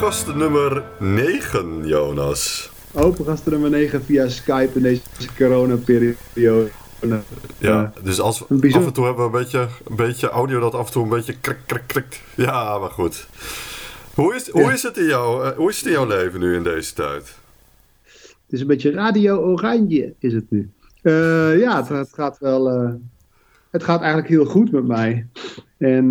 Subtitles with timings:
[0.00, 2.70] gast nummer 9, Jonas.
[2.92, 5.02] Open gast nummer 9 via Skype in deze
[5.36, 6.70] coronaperiode.
[7.58, 10.86] Ja, dus als, af en toe hebben we een beetje, een beetje audio dat af
[10.86, 12.22] en toe een beetje krik, krik, krik.
[12.36, 13.28] Ja, maar goed.
[14.14, 16.54] Hoe is, hoe, is het in jou, uh, hoe is het in jouw leven nu
[16.54, 17.36] in deze tijd?
[18.12, 20.70] Het is een beetje radio oranje is het nu.
[21.02, 22.82] Uh, ja, het, het, gaat wel...
[22.82, 22.90] Uh,
[23.70, 25.26] het gaat eigenlijk heel goed met mij.
[25.78, 26.10] En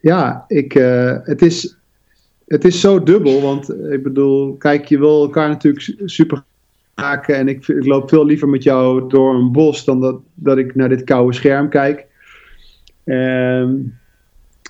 [0.00, 0.72] ja, ik,
[1.24, 1.76] het, is,
[2.52, 6.42] het is zo dubbel, want ik bedoel, kijk, je wil elkaar natuurlijk super
[6.94, 10.58] raken en ik, ik, loop veel liever met jou door een bos dan dat, dat
[10.58, 12.06] ik naar dit koude scherm kijk.
[13.04, 14.00] Um,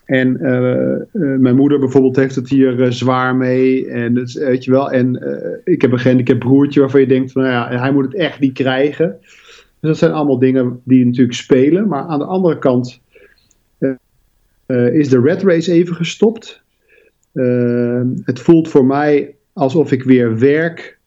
[0.05, 3.89] en uh, uh, mijn moeder bijvoorbeeld heeft het hier zwaar mee.
[3.89, 4.91] En het, weet je wel.
[4.91, 5.23] En
[5.65, 8.41] ik heb een gehandicapt broertje waarvan je denkt van nou ja, hij moet het echt
[8.41, 9.17] niet krijgen.
[9.21, 11.89] Dus dat zijn allemaal dingen die natuurlijk spelen.
[11.89, 13.01] Maar aan de andere kant
[14.93, 16.63] is de red race even gestopt.
[18.25, 20.99] Het voelt voor mij alsof ik weer werk.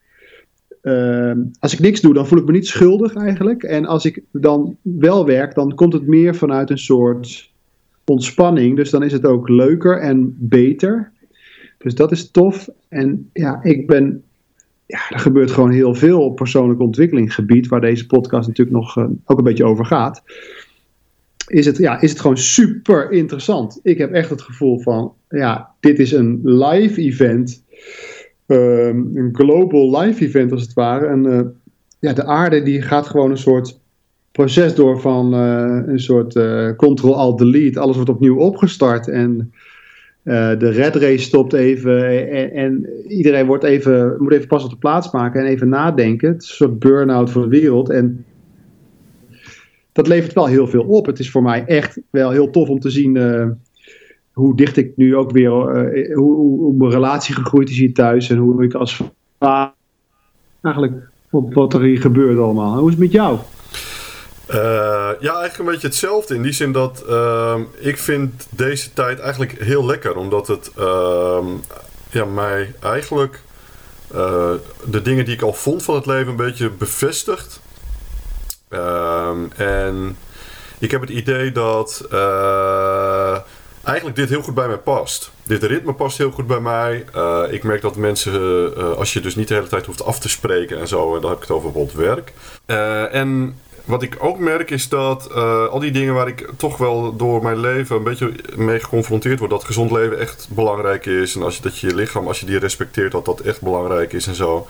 [1.59, 3.63] als ik niks doe, dan voel ik me niet schuldig eigenlijk.
[3.63, 7.53] En als ik dan wel werk, dan komt het meer vanuit een soort
[8.05, 8.75] ontspanning.
[8.75, 11.11] Dus dan is het ook leuker en beter.
[11.77, 12.69] Dus dat is tof.
[12.87, 14.23] En ja, ik ben.
[14.87, 19.05] Ja, er gebeurt gewoon heel veel op persoonlijk ontwikkelingsgebied, waar deze podcast natuurlijk nog uh,
[19.25, 20.23] ook een beetje over gaat.
[21.47, 23.79] Is het, ja, is het gewoon super interessant.
[23.83, 27.63] Ik heb echt het gevoel van, ja, dit is een live event.
[28.47, 31.05] Um, een global live event als het ware.
[31.05, 31.39] En uh,
[31.99, 33.79] ja, de aarde die gaat gewoon een soort
[34.31, 37.80] proces door van uh, een soort uh, Ctrl-Alt-Delete.
[37.80, 39.53] Alles wordt opnieuw opgestart en
[40.57, 44.77] de red race stopt even en, en, iedereen wordt even, moet even pas op de
[44.77, 46.31] plaats maken en even nadenken.
[46.31, 48.25] Het is een soort burn-out voor de wereld en
[49.95, 51.05] dat levert wel heel veel op.
[51.05, 53.17] Het is voor mij echt wel heel tof om te zien
[54.33, 58.29] hoe dicht ik nu ook weer, hoe, hoe, hoe, mijn relatie gegroeid is hier thuis
[58.29, 59.02] en hoe ik als
[59.39, 59.73] vader
[60.61, 60.93] eigenlijk
[61.30, 62.77] wat er hier gebeurt allemaal.
[62.77, 63.37] Hoe is het met jou?
[64.49, 64.55] Uh,
[65.20, 66.36] ja, eigenlijk een beetje hetzelfde.
[66.36, 70.15] In die zin dat uh, ik vind deze tijd eigenlijk heel lekker.
[70.15, 71.45] Omdat het uh,
[72.09, 73.43] ja, mij eigenlijk
[74.89, 77.61] de dingen die ik al vond van het leven een beetje bevestigt.
[78.75, 80.17] Ehm, en
[80.80, 83.37] ik heb het idee dat uh,
[83.83, 85.31] eigenlijk dit heel goed bij mij past.
[85.43, 87.05] Dit ritme past heel goed bij mij.
[87.15, 90.19] Uh, ik merk dat mensen, uh, als je dus niet de hele tijd hoeft af
[90.19, 92.33] te spreken en zo, en dan heb ik het over bijvoorbeeld werk.
[93.11, 95.33] en wat ik ook merk is dat
[95.69, 99.52] al die dingen waar ik toch wel door mijn leven een beetje mee geconfronteerd word,
[99.52, 101.35] dat gezond leven echt belangrijk is.
[101.35, 104.14] En als je, dat je je lichaam, als je die respecteert, dat dat echt belangrijk
[104.14, 104.67] is en zo.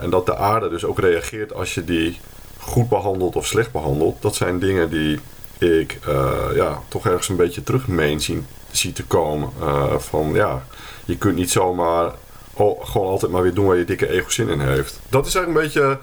[0.00, 2.18] En dat de aarde dus ook reageert als je die
[2.66, 4.22] goed behandelt of slecht behandelt.
[4.22, 5.20] Dat zijn dingen die
[5.58, 9.50] ik uh, ja, toch ergens een beetje terug meen zien, zie te komen.
[9.98, 10.66] van ja,
[11.04, 12.12] je kunt niet zomaar
[12.52, 15.00] oh, gewoon altijd maar weer doen waar je dikke ego zin in heeft.
[15.08, 15.98] Dat is eigenlijk een beetje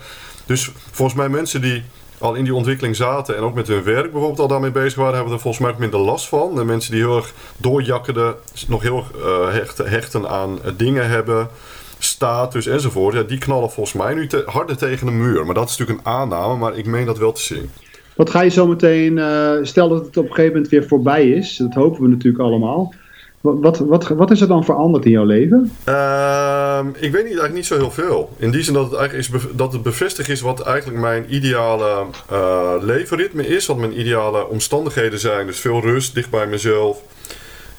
[0.45, 1.83] dus volgens mij mensen die
[2.17, 5.15] al in die ontwikkeling zaten en ook met hun werk bijvoorbeeld al daarmee bezig waren,
[5.15, 6.55] hebben er volgens mij ook minder last van.
[6.55, 8.35] De mensen die heel erg doorjakkerden,
[8.67, 9.05] nog heel
[9.51, 11.49] hechten, hechten aan dingen hebben,
[12.03, 15.45] status enzovoort, ja, die knallen volgens mij nu te, harder tegen de muur.
[15.45, 17.69] Maar dat is natuurlijk een aanname, maar ik meen dat wel te zien.
[18.15, 21.29] Wat ga je zo meteen, uh, stel dat het op een gegeven moment weer voorbij
[21.29, 22.93] is, dat hopen we natuurlijk allemaal.
[23.41, 25.71] Wat, wat, wat is er dan veranderd in jouw leven?
[25.89, 28.29] Uh, ik weet niet, eigenlijk niet zo heel veel.
[28.37, 32.05] In die zin dat het eigenlijk is dat het bevestigd is wat eigenlijk mijn ideale
[32.31, 33.65] uh, levenritme is.
[33.65, 35.45] Wat mijn ideale omstandigheden zijn.
[35.45, 37.01] Dus veel rust, dicht bij mezelf.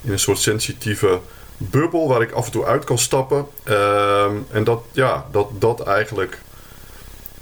[0.02, 1.18] In een soort sensitieve
[1.56, 3.47] bubbel waar ik af en toe uit kan stappen.
[3.69, 6.41] Uh, en dat, ja, dat dat eigenlijk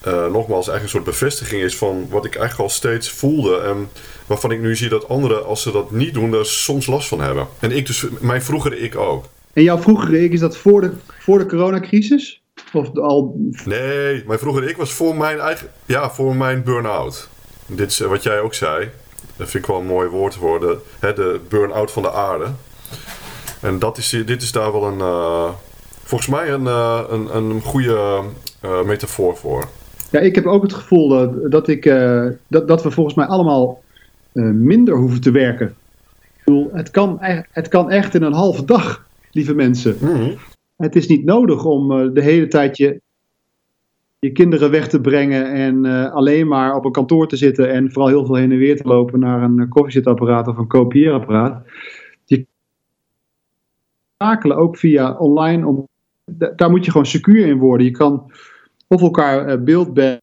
[0.06, 3.60] uh, nogmaals eigenlijk een soort bevestiging is van wat ik eigenlijk al steeds voelde.
[3.60, 3.88] En
[4.26, 7.20] waarvan ik nu zie dat anderen, als ze dat niet doen, daar soms last van
[7.20, 7.46] hebben.
[7.58, 9.24] En ik dus, mijn vroegere ik ook.
[9.52, 12.42] En jouw vroegere ik, is dat voor de, voor de coronacrisis?
[12.72, 13.34] Of al...
[13.64, 17.28] Nee, mijn vroegere ik was voor mijn eigen, ja, voor mijn burn-out.
[17.66, 18.90] Dit is wat jij ook zei.
[19.36, 22.46] Dat vind ik wel een mooi woord voor de, hè, de burn-out van de aarde.
[23.62, 25.50] En dat is, dit is daar wel een, uh,
[26.02, 28.20] volgens mij een, uh, een, een goede
[28.64, 29.64] uh, metafoor voor.
[30.10, 31.08] Ja, ik heb ook het gevoel
[31.48, 31.84] dat, ik,
[32.48, 33.82] dat, dat we volgens mij allemaal
[34.52, 35.66] minder hoeven te werken.
[36.22, 37.16] Ik bedoel, het, kan,
[37.50, 39.96] het kan echt in een halve dag, lieve mensen.
[40.00, 40.34] Mm -hmm.
[40.76, 43.00] Het is niet nodig om de hele tijd je,
[44.18, 48.10] je kinderen weg te brengen en alleen maar op een kantoor te zitten en vooral
[48.10, 51.62] heel veel heen en weer te lopen naar een koffiezetapparaat of een kopieerapparaat.
[54.56, 55.86] Ook via online.
[56.56, 57.86] Daar moet je gewoon secuur in worden.
[57.86, 58.30] Je kan
[58.86, 60.20] of elkaar uh, beeld bij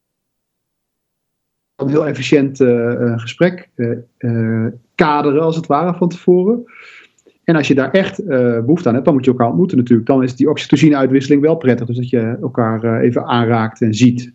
[1.76, 3.70] een heel efficiënt uh, gesprek
[4.96, 6.64] kaderen als het ware van tevoren.
[7.44, 10.08] En als je daar echt behoefte aan hebt, dan moet je elkaar ontmoeten natuurlijk.
[10.08, 11.88] Dan is die oxytocine-uitwisseling wel prettig.
[11.88, 14.34] Dus dat je elkaar even aanraakt en ziet.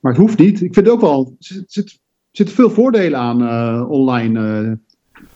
[0.00, 0.62] Maar het hoeft niet.
[0.62, 1.36] Ik vind ook wel.
[1.38, 1.98] Er zitten
[2.30, 4.78] zit veel voordelen aan online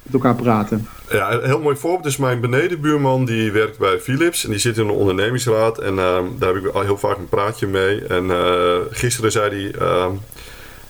[0.02, 0.88] met elkaar praten.
[1.10, 4.78] Ja, een heel mooi voorbeeld is mijn benedenbuurman die werkt bij Philips en die zit
[4.78, 8.06] in de ondernemingsraad en ehm, daar heb ik al heel vaak een praatje mee.
[8.06, 10.12] En uh, gisteren zei hij, ehm,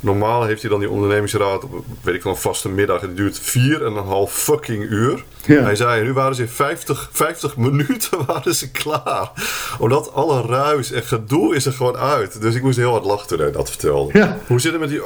[0.03, 1.67] Normaal heeft hij dan die ondernemingsraad,
[2.03, 3.01] weet ik wel, een vaste middag.
[3.01, 5.25] Die duurt vier en een half fucking uur.
[5.47, 9.31] Hij zei, nu waren ze in 50, 50 minuten waren ze klaar.
[9.79, 12.41] Omdat alle ruis en gedoe is er gewoon uit.
[12.41, 14.35] Dus ik moest heel hard lachen toen hij dat vertelde.
[14.47, 15.01] Hoe zit het met die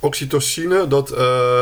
[0.00, 0.86] oxytocine?
[0.86, 1.18] Dat, uh,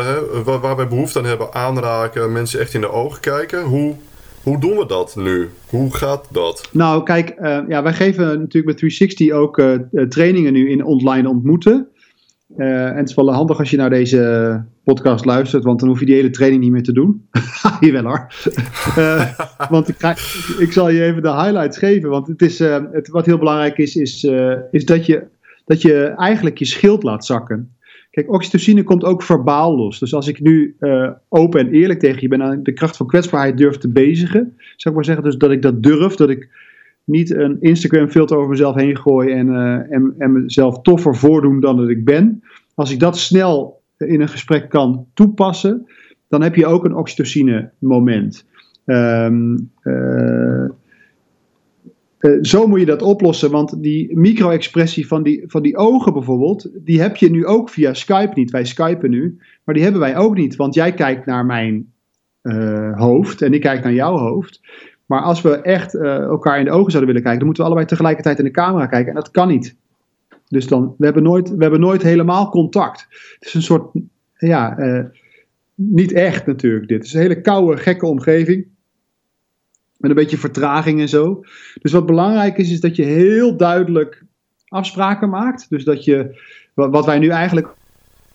[0.07, 3.63] hè, waar, waar wij behoefte aan hebben, aanraken, mensen echt in de ogen kijken.
[3.63, 3.95] Hoe,
[4.43, 5.49] hoe doen we dat nu?
[5.69, 6.69] Hoe gaat dat?
[6.73, 11.29] Nou, kijk, uh, ja, wij geven natuurlijk met 360 ook uh, trainingen nu in online
[11.29, 11.89] ontmoeten.
[12.59, 16.01] Uh, en het is wel handig als je naar deze podcast luistert, want dan hoef
[16.01, 17.29] je die hele training niet meer te doen.
[17.81, 18.27] Jawel hoor.
[18.99, 19.31] uh,
[19.71, 20.11] want ik, ga,
[20.59, 22.11] ik zal je even de highlights geven.
[22.11, 24.25] Want het is, uh, het, wat heel belangrijk is, is,
[24.71, 25.27] is dat, je,
[25.65, 27.73] dat je eigenlijk je schild laat zakken.
[28.11, 29.99] Kijk, oxytocine komt ook verbaal los.
[29.99, 30.77] Dus als ik nu
[31.29, 34.77] open en eerlijk tegen je ben aan de kracht van kwetsbaarheid durf te bezigen, zou
[34.77, 36.49] ik maar zeggen, dus dat ik dat durf, dat ik
[37.09, 41.61] niet een Instagram filter over mezelf heen gooien en, uh, en, en mezelf toffer voordoen
[41.61, 42.43] dan dat ik ben.
[42.75, 45.87] Als ik dat snel in een gesprek kan toepassen,
[46.29, 48.47] dan heb je ook een oxytocine moment.
[48.85, 50.65] Um, uh,
[52.21, 56.71] uh, zo moet je dat oplossen, want die micro-expressie van die, van die ogen bijvoorbeeld,
[56.85, 58.51] die heb je nu ook via Skype niet.
[58.51, 61.93] Wij skypen nu, maar die hebben wij ook niet, want jij kijkt naar mijn
[62.95, 64.61] hoofd en ik kijk naar jouw hoofd.
[65.09, 67.71] Maar als we echt uh, elkaar in de ogen zouden willen kijken, dan moeten we
[67.71, 69.09] allebei tegelijkertijd in de camera kijken.
[69.09, 69.77] En dat kan niet.
[70.49, 73.07] Dus dan, we hebben nooit, we hebben nooit helemaal contact.
[73.39, 73.91] Het is een soort,
[74.35, 75.05] ja, uh,
[75.75, 76.97] niet echt natuurlijk dit.
[76.97, 78.67] Het is een hele koude, gekke omgeving.
[79.97, 81.45] Met een beetje vertraging en zo.
[81.81, 84.25] Dus wat belangrijk is, is dat je heel duidelijk
[84.69, 85.71] afspraken maakt.
[85.71, 86.41] Dus dat je,
[86.75, 87.75] wat wij nu eigenlijk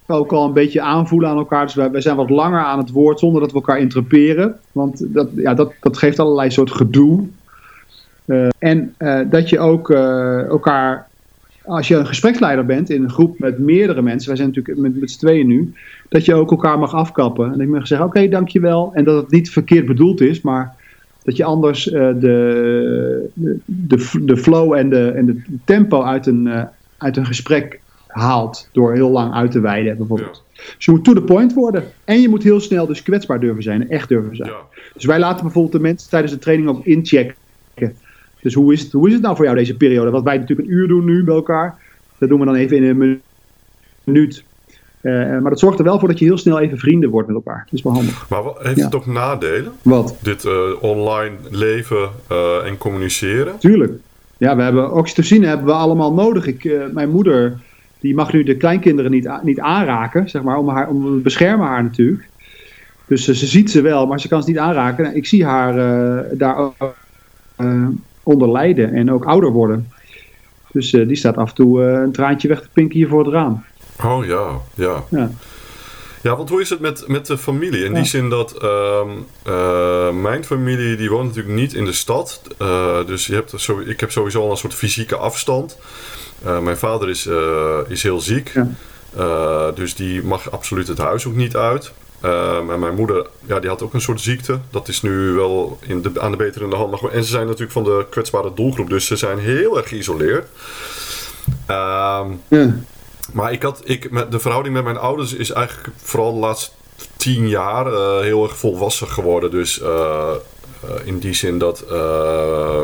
[0.07, 1.65] ook al een beetje aanvoelen aan elkaar.
[1.65, 4.59] Dus wij, zijn wat langer aan het woord zonder dat we elkaar interperen.
[4.71, 7.27] Want dat, ja, dat, dat geeft allerlei soort gedoe.
[8.25, 11.07] Uh, en uh, dat je ook uh, elkaar,
[11.65, 14.99] als je een gespreksleider bent in een groep met meerdere mensen, wij zijn natuurlijk met,
[14.99, 15.73] met z'n tweeën nu,
[16.09, 17.45] dat je ook elkaar mag afkappen.
[17.45, 18.91] En dat je mag zeggen, oké, dankjewel.
[18.93, 20.75] En dat het niet verkeerd bedoeld is, maar
[21.23, 23.29] dat je anders de,
[23.65, 26.67] de, de flow en de, en de tempo uit een,
[26.97, 27.81] uit een gesprek
[28.13, 30.43] haalt door heel lang uit te wijden bijvoorbeeld.
[30.53, 30.61] Ja.
[30.75, 31.83] Dus je moet to the point worden.
[32.03, 33.89] En je moet heel snel dus kwetsbaar durven zijn.
[33.89, 34.49] Echt durven zijn.
[34.49, 34.57] Ja.
[34.93, 37.35] Dus wij laten bijvoorbeeld de mensen tijdens de training ook inchecken.
[38.41, 40.11] Dus hoe is, het, hoe is het nou voor jou deze periode?
[40.11, 41.77] Wat wij natuurlijk een uur doen nu bij elkaar.
[42.17, 43.21] Dat doen we dan even in een
[44.03, 44.43] minuut.
[45.01, 47.35] Uh, maar dat zorgt er wel voor dat je heel snel even vrienden wordt met
[47.35, 47.61] elkaar.
[47.65, 48.29] Dat is wel handig.
[48.29, 48.85] Maar heeft ja.
[48.85, 49.71] het ook nadelen?
[49.81, 50.17] Wat?
[50.21, 53.59] Dit uh, online leven uh, en communiceren?
[53.59, 53.91] Tuurlijk.
[54.37, 56.45] Ja, we hebben oxytocine hebben we allemaal nodig.
[56.45, 57.59] Ik, mijn moeder
[58.03, 61.83] die mag nu de kleinkinderen niet, niet aanraken, zeg maar, om, haar, om beschermen haar
[61.83, 62.29] natuurlijk.
[63.07, 65.03] Dus ze ziet ze wel, maar ze kan ze niet aanraken.
[65.03, 66.71] Nou, ik zie haar uh, daar
[67.57, 67.87] uh,
[68.23, 69.91] onder lijden en ook ouder worden.
[70.71, 73.63] Dus die staat af en toe een traantje weg te pinken hier voor het raam.
[74.03, 75.03] Oh ja, ja.
[75.09, 75.29] ja.
[76.21, 77.83] Ja, want hoe is het met, met de familie?
[77.83, 77.97] In ja.
[77.97, 78.63] die zin dat
[79.47, 82.41] uh, mijn familie die woont natuurlijk niet in de stad.
[82.61, 85.77] Uh, dus je hebt zo, ik heb sowieso al een soort fysieke afstand.
[86.45, 87.29] Uh, mijn vader is,
[87.87, 88.51] is heel ziek.
[89.15, 89.71] Ja.
[89.71, 91.91] dus die mag absoluut het huis ook niet uit.
[92.21, 94.59] en mijn moeder, ja, die had ook een soort ziekte.
[94.69, 97.01] Dat is nu wel in de, aan de betere hand.
[97.01, 98.89] Maar, en ze zijn natuurlijk van de kwetsbare doelgroep.
[98.89, 100.47] Dus ze zijn heel erg geïsoleerd.
[101.65, 102.75] Ehm, ja.
[103.31, 106.71] Maar ik had, ik, met de verhouding met mijn ouders is eigenlijk vooral de laatste
[107.17, 109.51] tien jaar uh, heel erg volwassen geworden.
[109.51, 110.31] Dus uh,
[111.03, 111.83] in die zin dat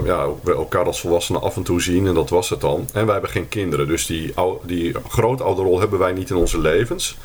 [0.05, 2.87] ja, we elkaar als volwassenen af en toe zien en dat was het dan.
[2.93, 7.17] En wij hebben geen kinderen, dus die, die grootouderrol hebben wij niet in onze levens.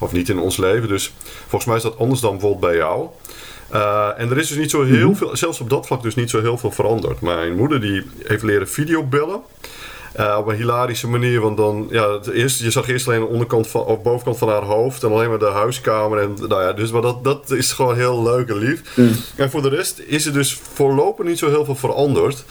[0.00, 0.88] Of niet in ons leven.
[0.88, 3.06] Dus volgens mij is dat anders dan bijvoorbeeld bij jou.
[4.16, 6.40] en er is dus niet zo heel veel, zelfs op dat vlak dus niet zo
[6.40, 7.20] heel veel veranderd.
[7.20, 9.42] Mijn moeder die heeft leren videobellen.
[10.16, 13.26] Uh, op een hilarische manier, want dan, ja, het eerste, je zag eerst alleen de
[13.26, 16.18] onderkant van, of bovenkant van haar hoofd en alleen maar de huiskamer.
[16.18, 18.96] En, nou ja, dus, maar dat, dat is gewoon heel leuk en lief.
[18.96, 19.10] Mm.
[19.36, 22.44] En voor de rest is er dus voorlopig niet zo heel veel veranderd.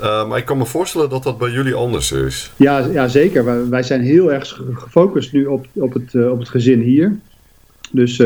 [0.00, 2.52] Uh, maar ik kan me voorstellen dat dat bij jullie anders is.
[2.56, 3.44] Ja, ja zeker.
[3.44, 7.18] Wij, wij zijn heel erg gefocust nu op, op, het, uh, op het gezin hier.
[7.90, 8.16] Dus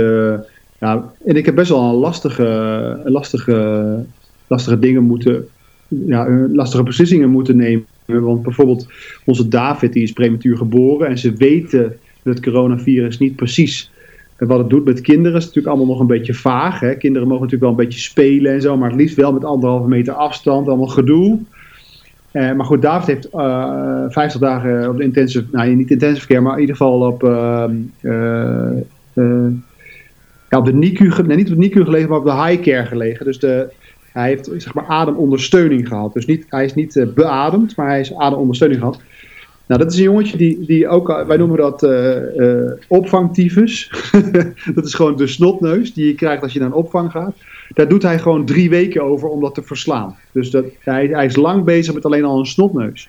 [0.78, 4.04] ja, en ik heb best wel een lastige, lastige,
[4.46, 5.48] lastige dingen moeten,
[5.88, 7.86] ja, lastige beslissingen moeten nemen
[8.18, 8.88] want bijvoorbeeld
[9.24, 13.90] onze David die is prematuur geboren en ze weten het coronavirus niet precies
[14.46, 16.80] wat het doet met kinderen is natuurlijk allemaal nog een beetje vaag.
[16.80, 16.94] Hè?
[16.94, 19.88] Kinderen mogen natuurlijk wel een beetje spelen en zo, maar het liefst wel met anderhalve
[19.88, 21.38] meter afstand, allemaal gedoe.
[22.32, 26.40] Uh, maar goed, David heeft uh, 50 dagen op de intensive, nou niet intensive care,
[26.40, 27.64] maar in ieder geval op, uh,
[30.48, 32.86] ja, op de NICU, nee, niet op de NICU gelegen, maar op de high care
[32.86, 33.24] gelegen.
[33.24, 33.68] Dus de,
[34.12, 36.12] hij heeft zeg maar ademondersteuning gehad.
[36.12, 39.00] Dus niet, hij is niet beademd, maar hij is ademondersteuning gehad.
[39.70, 43.92] Nou, dat is een jongetje die, die ook, wij noemen dat uh, opvangtyfus.
[44.74, 47.34] dat is gewoon de snotneus die je krijgt als je naar een opvang gaat.
[47.68, 50.16] Daar doet hij gewoon drie weken over om dat te verslaan.
[50.32, 53.08] Dus dat, hij, hij is lang bezig met alleen al een snotneus.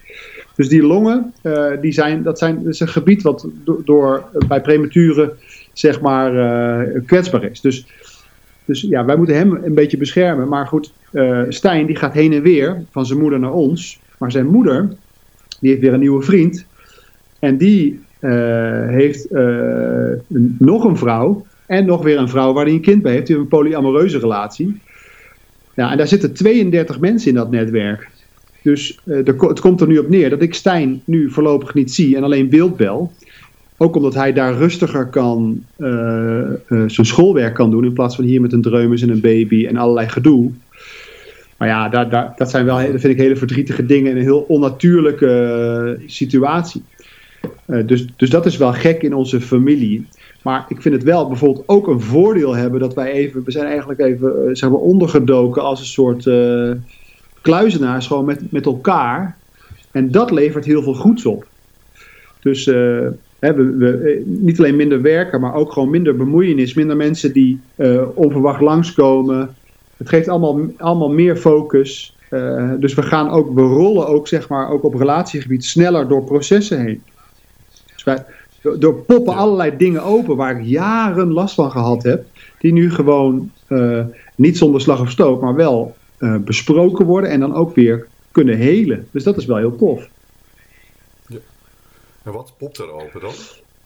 [0.55, 1.33] Dus die longen,
[1.81, 3.47] die zijn, dat, zijn, dat is een gebied wat
[3.85, 5.31] door, bij prematuren
[5.73, 6.31] zeg maar
[7.05, 7.61] kwetsbaar is.
[7.61, 7.85] Dus,
[8.71, 10.47] dus ja, wij moeten hem een beetje beschermen.
[10.47, 10.93] Maar goed,
[11.49, 13.99] Stijn die gaat heen en weer van zijn moeder naar ons.
[14.17, 14.89] Maar zijn moeder,
[15.59, 16.65] die heeft weer een nieuwe vriend.
[17.39, 19.41] En die uh, heeft uh,
[20.29, 21.45] een, nog een vrouw.
[21.65, 23.27] En nog weer een vrouw waar hij een kind bij heeft.
[23.27, 24.81] Die heeft een polyamoreuze relatie.
[25.75, 28.09] Ja, en daar zitten 32 mensen in dat netwerk.
[28.61, 32.23] Dus het komt er nu op neer dat ik Stijn nu voorlopig niet zie en
[32.23, 33.11] alleen beeldbel.
[33.81, 35.65] Ook omdat hij daar rustiger kan
[36.67, 37.85] zijn schoolwerk kan doen.
[37.85, 40.51] In plaats van hier met een dreumes en een baby en allerlei gedoe.
[41.57, 41.89] Maar ja,
[42.35, 46.83] dat zijn wel, dat vind ik hele verdrietige dingen en een heel onnatuurlijke uh, situatie.
[47.67, 50.07] Uh, dus, dus dat is wel gek in onze familie.
[50.43, 53.65] Maar ik vind het wel bijvoorbeeld ook een voordeel hebben dat wij even, we zijn
[53.65, 56.29] eigenlijk even uh, zeg maar ondergedoken als een soort
[57.41, 59.37] kluizenaars gewoon met, met elkaar.
[59.91, 61.47] En dat levert heel veel goeds op.
[62.39, 62.69] Dus
[63.49, 66.73] we, we, niet alleen minder werken, maar ook gewoon minder bemoeienis.
[66.73, 67.59] Minder mensen die
[68.13, 69.55] onverwacht langskomen.
[69.97, 72.15] Het geeft allemaal, allemaal meer focus.
[72.31, 76.23] Uh, dus we gaan ook, we rollen ook zeg maar ook op relatiegebied sneller door
[76.23, 77.03] processen heen.
[77.93, 78.25] Dus wij,
[78.79, 82.25] door poppen allerlei dingen open waar ik jaren last van gehad heb,
[82.59, 84.05] die nu gewoon uh,
[84.35, 88.57] niet zonder slag of stoot, maar wel uh, besproken worden en dan ook weer kunnen
[88.57, 89.07] helen.
[89.11, 90.09] Dus dat is wel heel tof.
[92.23, 93.33] En wat popt er open dan?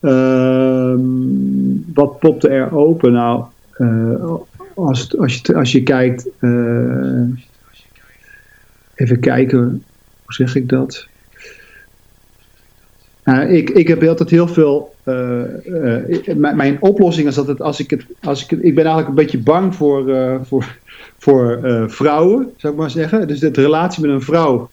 [0.00, 3.12] Ehm, wat popte er open?
[3.12, 3.44] Nou,
[4.74, 7.24] als, als, je, als je kijkt, uh,
[8.94, 9.84] even kijken,
[10.24, 11.06] hoe zeg ik dat?
[13.24, 14.94] Uh, ik, ik heb altijd heel veel.
[15.04, 15.42] Uh,
[16.34, 19.38] mijn oplossing is dat het, als ik het, als ik ik ben eigenlijk een beetje
[19.38, 20.04] bang voor,
[20.44, 20.78] voor,
[21.18, 23.28] voor vrouwen, zou ik maar zeggen.
[23.28, 24.70] Dus de relatie met een vrouw.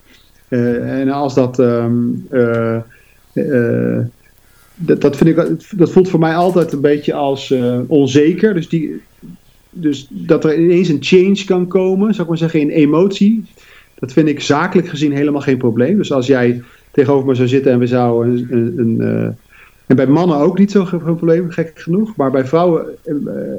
[0.49, 1.59] en als dat.
[1.59, 2.27] Um,
[4.75, 5.35] dat, dat, vind ik,
[5.77, 7.53] dat voelt voor mij altijd een beetje als
[7.87, 8.53] onzeker.
[8.53, 9.01] Dus die,
[9.69, 13.43] dus dat er ineens een change kan komen, zou ik maar zeggen, in emotie.
[13.99, 15.97] Dat vind ik zakelijk gezien helemaal geen probleem.
[15.97, 16.61] Dus als jij
[16.91, 18.73] tegenover me zou zitten en we zouden een.
[18.77, 19.27] een, uh,
[19.85, 22.15] en bij mannen ook niet zo'n probleem, gek genoeg.
[22.15, 22.85] Maar bij vrouwen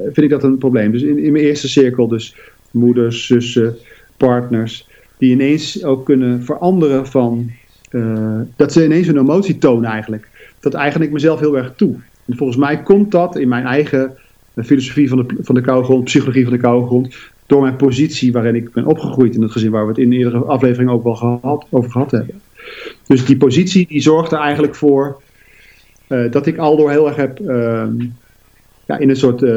[0.05, 0.93] vind ik dat een probleem.
[0.93, 2.37] Dus in, in mijn eerste cirkel, dus
[2.71, 3.77] moeders, zussen,
[4.17, 4.89] partners.
[5.19, 7.51] Die ineens ook kunnen veranderen van.
[7.95, 10.29] Uh, dat ze ineens een emotie tonen eigenlijk.
[10.61, 11.95] Dat eigen ik mezelf heel erg toe.
[12.25, 14.13] En volgens mij komt dat in mijn eigen
[14.55, 17.17] de filosofie van de, van de koude grond, psychologie van de koude grond.
[17.47, 20.17] Door mijn positie waarin ik ben opgegroeid in het gezin, waar we het in de
[20.17, 22.41] eerdere aflevering ook wel gehad, over gehad hebben.
[23.07, 25.21] Dus die positie die zorgt er eigenlijk voor
[26.09, 27.87] uh, dat ik aldoor heel erg heb uh,
[28.87, 29.51] ja, in een soort, uh,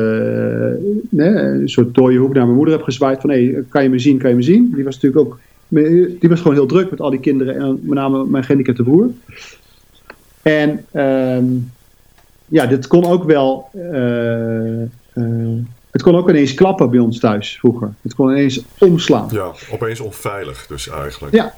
[1.16, 4.18] een soort dode hoek naar mijn moeder heb gezwaaid van hé, kan je me zien,
[4.18, 4.72] kan je me zien.
[4.76, 7.98] Die was natuurlijk ook, die was gewoon heel druk met al die kinderen en met
[7.98, 9.10] name mijn gehandicapte broer.
[10.42, 11.46] En ehm,
[12.46, 13.70] ja, dit kon ook wel.
[13.76, 14.82] Uh,
[15.14, 15.60] uh,
[15.92, 17.94] het kon ook ineens klappen bij ons thuis vroeger.
[18.02, 19.28] Het kon ineens omslaan.
[19.32, 21.36] Ja, opeens onveilig dus eigenlijk.
[21.36, 21.54] Ja,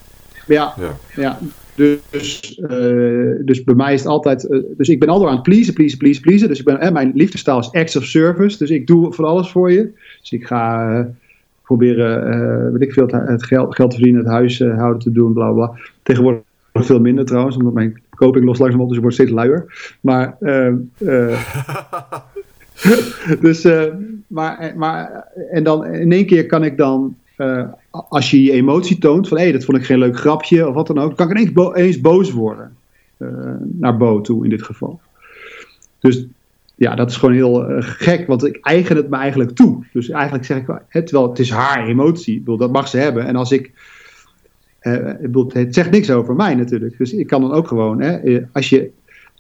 [0.48, 0.98] ja, ja.
[1.16, 1.40] ja.
[1.76, 4.48] Dus, uh, dus bij mij is het altijd.
[4.78, 6.48] dus ik ben altijd aan het pleasen, pleasen, pleasen, pleasen.
[6.48, 8.58] Dus ik ben, mijn liefdestaal is acts of service.
[8.58, 9.92] Dus ik doe van alles voor je.
[10.20, 11.08] Dus ik ga
[11.76, 15.52] proberen, weet ik veel, het, geld, geld te verdienen, het huis houden te doen, bla
[15.52, 15.72] bla.
[16.04, 19.66] Tegenwoordig veel minder trouwens, omdat mijn koping los langzaam op, dus ik word steeds luier.
[20.02, 20.74] Maar, uh,
[23.42, 23.68] dus,
[24.28, 27.16] maar, maar, en dan in één keer kan ik dan,
[27.90, 30.74] als je je emotie toont, van hé, hey, dat vond ik geen leuk grapje of
[30.74, 32.76] wat dan ook, kan ik ineens, bo ineens boos worden.
[33.62, 35.00] naar Bo toe in dit geval.
[36.00, 36.26] Dus
[36.80, 39.84] ja, dat is gewoon heel gek, want ik eigen het me eigenlijk toe.
[39.94, 43.26] Dus eigenlijk zeg ik, het, wel, het is haar emotie, ik dat mag ze hebben.
[43.26, 43.72] En als ik
[44.82, 46.98] uh, het zegt niks over mij natuurlijk.
[46.98, 48.90] Dus ik kan dan ook gewoon, hè, eh, als je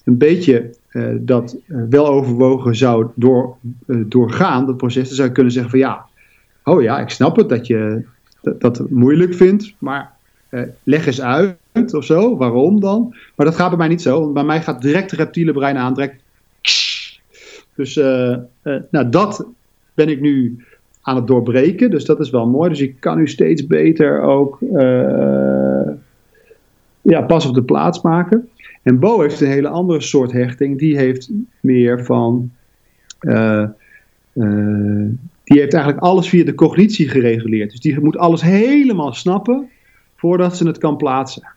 [0.03, 0.75] een beetje
[1.15, 1.57] dat
[1.89, 3.55] wel overwogen zou door,
[3.87, 6.05] doorgaan, dat proces, dan zou je kunnen zeggen van ja,
[6.63, 8.03] oh ja, ik snap het dat je
[8.41, 10.11] dat, moeilijk vindt, maar
[10.83, 11.57] leg eens uit
[11.91, 13.15] of zo, waarom dan?
[13.35, 15.77] Maar dat gaat bij mij niet zo, want bij mij gaat direct het reptiele brein
[15.77, 15.93] aan,
[17.79, 17.95] Dus
[18.91, 19.45] nou, dat
[19.93, 20.65] ben ik nu
[21.01, 21.89] aan het doorbreken.
[21.89, 22.69] Dus dat is wel mooi.
[22.69, 24.57] Dus ik kan nu steeds beter ook
[27.01, 28.49] ja, pas op de plaats maken.
[28.83, 30.79] En Bo heeft een hele andere soort hechting.
[30.79, 32.51] Die heeft meer van.
[35.43, 37.71] Die heeft eigenlijk alles via de cognitie gereguleerd.
[37.71, 39.69] Dus die moet alles helemaal snappen
[40.15, 41.47] voordat ze het kan plaatsen.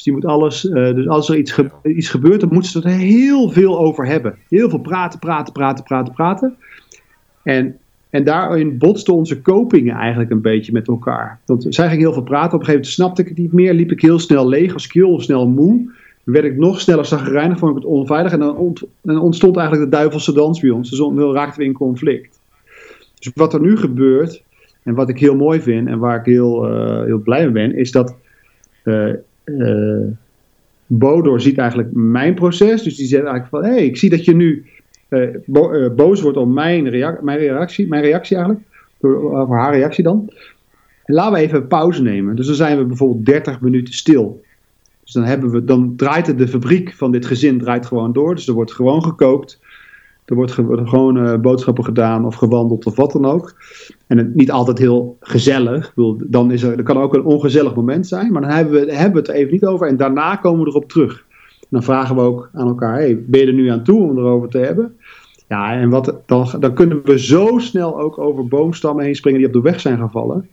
[0.00, 0.64] Dus die moet alles.
[0.64, 1.36] Uh, dus als er
[1.82, 4.36] iets, gebeurt, dan moet ze er heel veel over hebben.
[4.48, 6.56] Heel veel praten, praten, praten, praten, praten.
[7.42, 7.78] En
[8.10, 11.40] en daarin botsten onze kopingen eigenlijk een beetje met elkaar.
[11.46, 12.54] Want zij ging heel veel praten.
[12.54, 13.74] Op een gegeven moment snapte ik het niet meer.
[13.74, 15.90] Liep ik heel snel leeg, was ik heel snel moe.
[16.24, 18.32] werd ik nog sneller zagrijnig, vond ik het onveilig.
[18.32, 18.76] En dan,
[19.20, 20.90] ontstond eigenlijk de duivelse dans bij ons.
[20.90, 22.40] Dus dan raakten we in conflict.
[23.18, 24.42] Dus wat er nu gebeurt,
[24.82, 27.76] en wat ik heel mooi vind en waar ik heel, uh, heel blij mee ben,
[27.76, 28.14] is dat
[28.84, 29.14] uh,
[29.58, 30.06] uh,
[30.86, 32.82] Bodor ziet eigenlijk mijn proces.
[32.82, 34.66] Dus die zegt eigenlijk van, hé, hey, ik zie dat je nu
[35.08, 36.82] uh, boos wordt op mijn,
[37.22, 38.66] mijn, reactie, mijn reactie eigenlijk,
[39.00, 40.32] over haar reactie dan.
[41.04, 42.36] En laten we even pauze nemen.
[42.36, 44.42] Dus dan zijn we bijvoorbeeld 30 minuten stil.
[45.04, 48.34] Dus dan, hebben we, dan draait de fabriek van dit gezin draait gewoon door.
[48.34, 49.60] Dus er wordt gewoon gekookt.
[50.30, 50.52] Er wordt
[50.88, 53.54] gewoon uh, boodschappen gedaan of gewandeld of wat dan ook.
[54.06, 55.92] En het, niet altijd heel gezellig.
[56.18, 58.32] dan is er, er kan ook een ongezellig moment zijn.
[58.32, 59.86] Maar dan hebben we, hebben we het even niet over.
[59.86, 61.24] En daarna komen we erop terug.
[61.68, 64.48] dan vragen we ook aan elkaar: hey, ben je er nu aan toe om erover
[64.48, 64.96] te hebben?
[65.48, 69.48] Ja, en wat, dan, dan kunnen we zo snel ook over boomstammen heen springen die
[69.48, 70.48] op de weg zijn gevallen.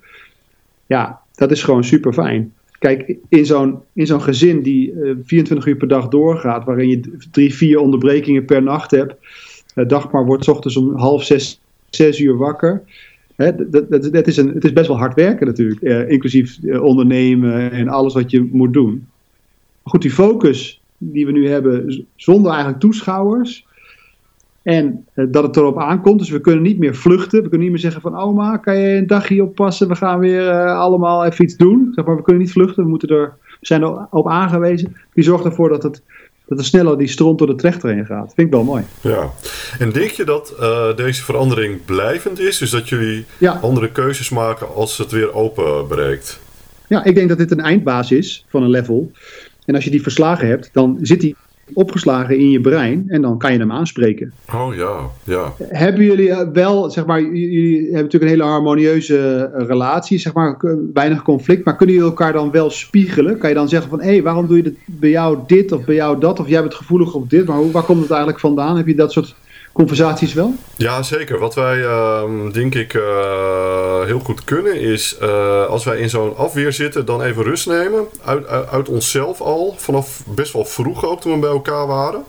[0.86, 2.54] Ja, dat is gewoon super fijn.
[2.80, 6.90] Kijk, in zo'n, in zo'n gezin die uh, eh, 24 uur per dag doorgaat, waarin
[6.90, 9.16] je drie, vier onderbrekingen per nacht hebt.
[9.78, 12.82] Uh, Dagmar wordt ochtends om half zes, zes uur wakker.
[13.36, 17.88] Dat, dat, is een, het is best wel hard werken natuurlijk, uh, inclusief ondernemen en
[17.88, 19.08] alles wat je moet doen.
[19.84, 23.68] Maar goed, die focus die we nu hebben, zonder eigenlijk toeschouwers,
[24.68, 26.20] en dat het erop aankomt.
[26.20, 27.44] Dus we kunnen niet meer vluchten.
[27.44, 29.88] We kunnen niet meer zeggen van oma, kan je een dagje oppassen?
[29.88, 31.92] We gaan weer allemaal even iets doen.
[31.96, 32.84] Zeg maar, we kunnen niet vluchten.
[32.84, 34.96] We, moeten er, we zijn erop aangewezen.
[35.14, 36.02] Die zorgt ervoor dat het
[36.48, 38.34] dat er sneller die stront door de trechter heen gaat.
[38.36, 38.84] Vind ik wel mooi.
[39.02, 39.32] Ja.
[39.80, 42.58] En denk je dat uh, deze verandering blijvend is?
[42.58, 43.60] Dus dat jullie ja.
[43.62, 46.40] andere keuzes maken als het weer open breekt?
[46.88, 49.12] Ja, ik denk dat dit een eindbaas is van een level.
[49.66, 51.36] En als je die verslagen hebt, dan zit die
[51.74, 54.34] opgeslagen in je brein en dan kan je hem aanspreken.
[54.54, 55.54] Oh ja, ja.
[55.60, 60.34] Hebben jullie eh, wel, zeg maar, jullie hebben natuurlijk een hele harmonieuze eh, relatie, zeg
[60.34, 60.58] maar,
[60.94, 63.38] weinig conflict, maar kunnen jullie elkaar dan wel spiegelen?
[63.38, 65.86] Kan je dan zeggen van, hé, hey, waarom doe je dit, bij jou dit of
[65.86, 68.40] bij jou dat, of jij bent gevoelig op dit, maar hoe, waar komt het eigenlijk
[68.40, 68.78] vandaan?
[68.78, 69.36] Heb je dat soort
[69.78, 70.54] conversaties wel?
[70.76, 71.40] Ja, zeker.
[71.40, 75.18] Wat wij, uh, denk ik, uh, heel goed kunnen is...
[75.22, 78.06] Uh, als wij in zo'n afweer zitten, dan even rust nemen.
[78.24, 79.76] Uit, uit, uit, onszelf al.
[79.78, 82.24] Vanaf best wel vroeg ook, toen we bij elkaar waren.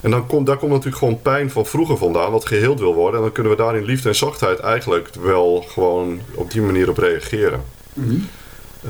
[0.00, 2.32] En dan komt, daar komt natuurlijk gewoon pijn van vroeger vandaan...
[2.32, 3.16] wat geheeld wil worden.
[3.16, 6.88] En dan kunnen we daar in liefde en zachtheid eigenlijk wel gewoon op die manier
[6.88, 7.62] op reageren.
[7.92, 8.28] Mm -hmm.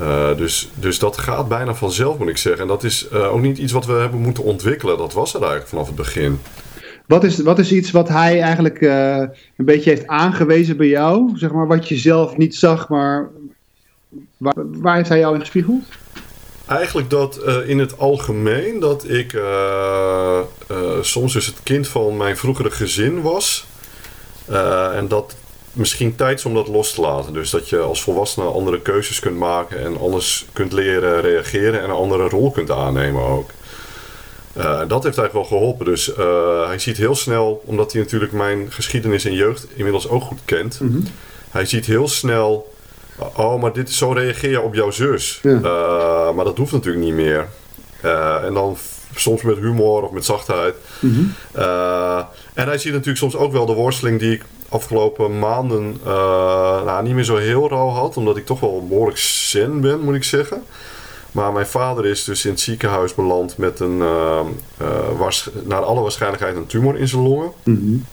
[0.01, 2.62] Uh, dus, dus dat gaat bijna vanzelf, moet ik zeggen.
[2.62, 4.98] En dat is uh, ook niet iets wat we hebben moeten ontwikkelen.
[4.98, 6.40] Dat was er eigenlijk vanaf het begin.
[7.09, 9.16] Wat is, wat is iets wat hij eigenlijk uh,
[9.57, 11.31] een beetje heeft aangewezen bij jou?
[11.35, 13.29] Zeg maar wat je zelf niet zag, maar
[14.37, 15.83] waar, waar heeft hij jou in gespiegeld?
[16.66, 20.40] Eigenlijk dat uh, in het algemeen dat ik uh,
[21.01, 23.66] soms dus het kind van mijn vroegere gezin was.
[24.94, 25.37] en dat
[25.73, 27.33] misschien tijd is om dat los te laten.
[27.33, 31.85] Dus dat je als volwassene andere keuzes kunt maken en anders kunt leren reageren en
[31.85, 33.51] een andere rol kunt aannemen ook.
[34.59, 35.85] Uh, dat heeft eigenlijk wel geholpen.
[35.85, 40.23] Dus uh, hij ziet heel snel, omdat hij natuurlijk mijn geschiedenis en jeugd inmiddels ook
[40.23, 40.81] goed kent.
[40.81, 41.05] Mm -hmm.
[41.51, 42.75] Hij ziet heel snel,
[43.37, 45.40] oh, maar dit, zo reageer je op jouw zus.
[45.42, 45.51] Ja.
[45.51, 47.47] Uh, maar dat hoeft natuurlijk niet meer.
[48.44, 48.77] en dan
[49.14, 50.75] soms met humor of met zachtheid.
[51.01, 51.35] Mm -hmm.
[52.55, 55.97] en hij ziet natuurlijk soms ook wel de worsteling die ik afgelopen maanden
[56.85, 58.16] nou, niet meer zo heel rauw had.
[58.16, 60.62] Omdat ik toch wel behoorlijk zen ben, moet ik zeggen.
[61.32, 64.40] Maar mijn vader is dus in het ziekenhuis beland met een, uh,
[64.82, 65.30] uh,
[65.64, 67.52] naar alle waarschijnlijkheid een tumor in zijn longen.
[67.64, 68.06] Mm -hmm.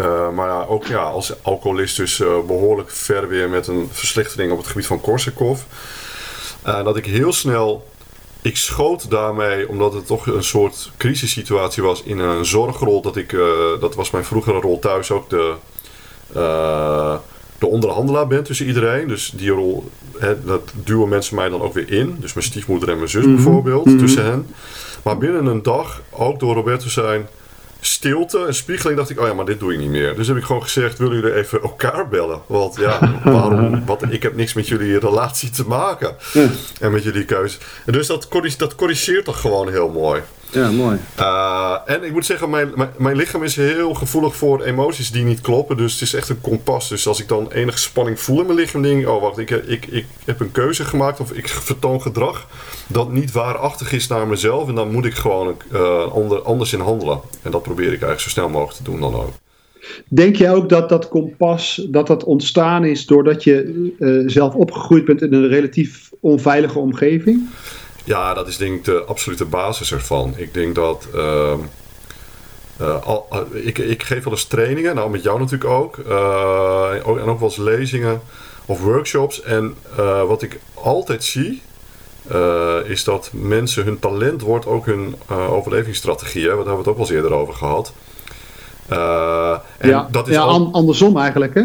[0.00, 4.66] uh, maar ook ja, als alcoholist dus behoorlijk ver weer met een verslechtering op het
[4.66, 5.66] gebied van Korsakoff.
[6.62, 7.88] dat ik heel snel,
[8.42, 13.02] ik schoot daarmee, omdat het toch een soort crisissituatie was in een zorgrol.
[13.02, 13.36] Dat, ik,
[13.80, 15.54] dat was mijn vroegere rol thuis ook de
[17.58, 19.08] de onderhandelaar ben tussen iedereen.
[19.08, 22.16] Dus die rol, hè, dat duwen mensen mij dan ook weer in.
[22.20, 23.44] Dus mijn stiefmoeder en mijn zus mm -hmm.
[23.44, 24.00] bijvoorbeeld, mm -hmm.
[24.00, 24.46] tussen hen.
[25.02, 27.28] Maar binnen een dag, ook door Roberto zijn
[27.80, 30.14] stilte en spiegeling, dacht ik, oh ja, maar dit doe ik niet meer.
[30.16, 32.40] Dus heb ik gewoon gezegd, willen jullie even elkaar bellen?
[32.46, 33.86] Want ja, waarom?
[33.86, 36.16] Wat, ik heb niks met jullie relatie te maken.
[36.80, 37.58] En met jullie keuze.
[37.86, 38.28] En dus dat,
[38.58, 40.22] dat corrigeert toch gewoon heel mooi.
[40.50, 40.98] Ja, mooi.
[41.18, 45.24] Uh, en ik moet zeggen, mijn, mijn, mijn, lichaam is heel gevoelig voor emoties die
[45.24, 45.76] niet kloppen.
[45.76, 46.88] Dus het is echt een kompas.
[46.88, 49.08] Dus als ik dan enige spanning voel in mijn lichaam, denk ik...
[49.08, 52.46] Oh, wacht, ik, ik, ik heb een keuze gemaakt of ik vertoon gedrag...
[52.86, 54.68] dat niet waarachtig is naar mezelf.
[54.68, 57.20] En dan moet ik gewoon uh, ander, anders in handelen.
[57.42, 59.32] En dat probeer ik eigenlijk zo snel mogelijk te doen dan ook.
[60.08, 65.04] Denk je ook dat dat kompas dat dat ontstaan is doordat je uh, zelf opgegroeid
[65.04, 67.48] bent in een relatief onveilige omgeving?
[68.08, 70.34] Ja, dat is denk ik de absolute basis ervan.
[70.36, 71.08] Ik denk dat.
[71.14, 71.52] Uh,
[72.80, 75.96] uh, al, ik, ik geef wel eens trainingen, nou met jou natuurlijk ook.
[75.96, 78.20] Uh, en ook wel eens lezingen
[78.66, 79.42] of workshops.
[79.42, 79.76] En
[80.26, 81.62] wat ik altijd zie,
[82.84, 86.42] is dat mensen hun talent wordt ook hun overlevingsstrategie.
[86.42, 86.48] Hè?
[86.48, 87.92] Daar hebben we het ook wel eens eerder over gehad.
[88.92, 91.54] Uh, en ja, dat is ja andersom eigenlijk.
[91.54, 91.60] Hè?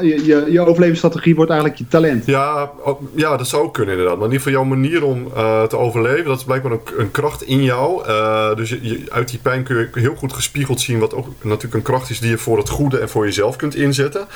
[0.00, 2.26] Je, je, je overlevingsstrategie wordt eigenlijk je talent.
[2.26, 2.70] Ja,
[3.14, 4.18] ja, dat zou ook kunnen inderdaad.
[4.18, 7.10] Maar in ieder geval jouw manier om uh, te overleven, dat is blijkbaar een, een
[7.10, 8.08] kracht in jou.
[8.08, 11.74] Uh, dus je, uit die pijn kun je heel goed gespiegeld zien wat ook natuurlijk
[11.74, 14.26] een kracht is die je voor het goede en voor jezelf kunt inzetten.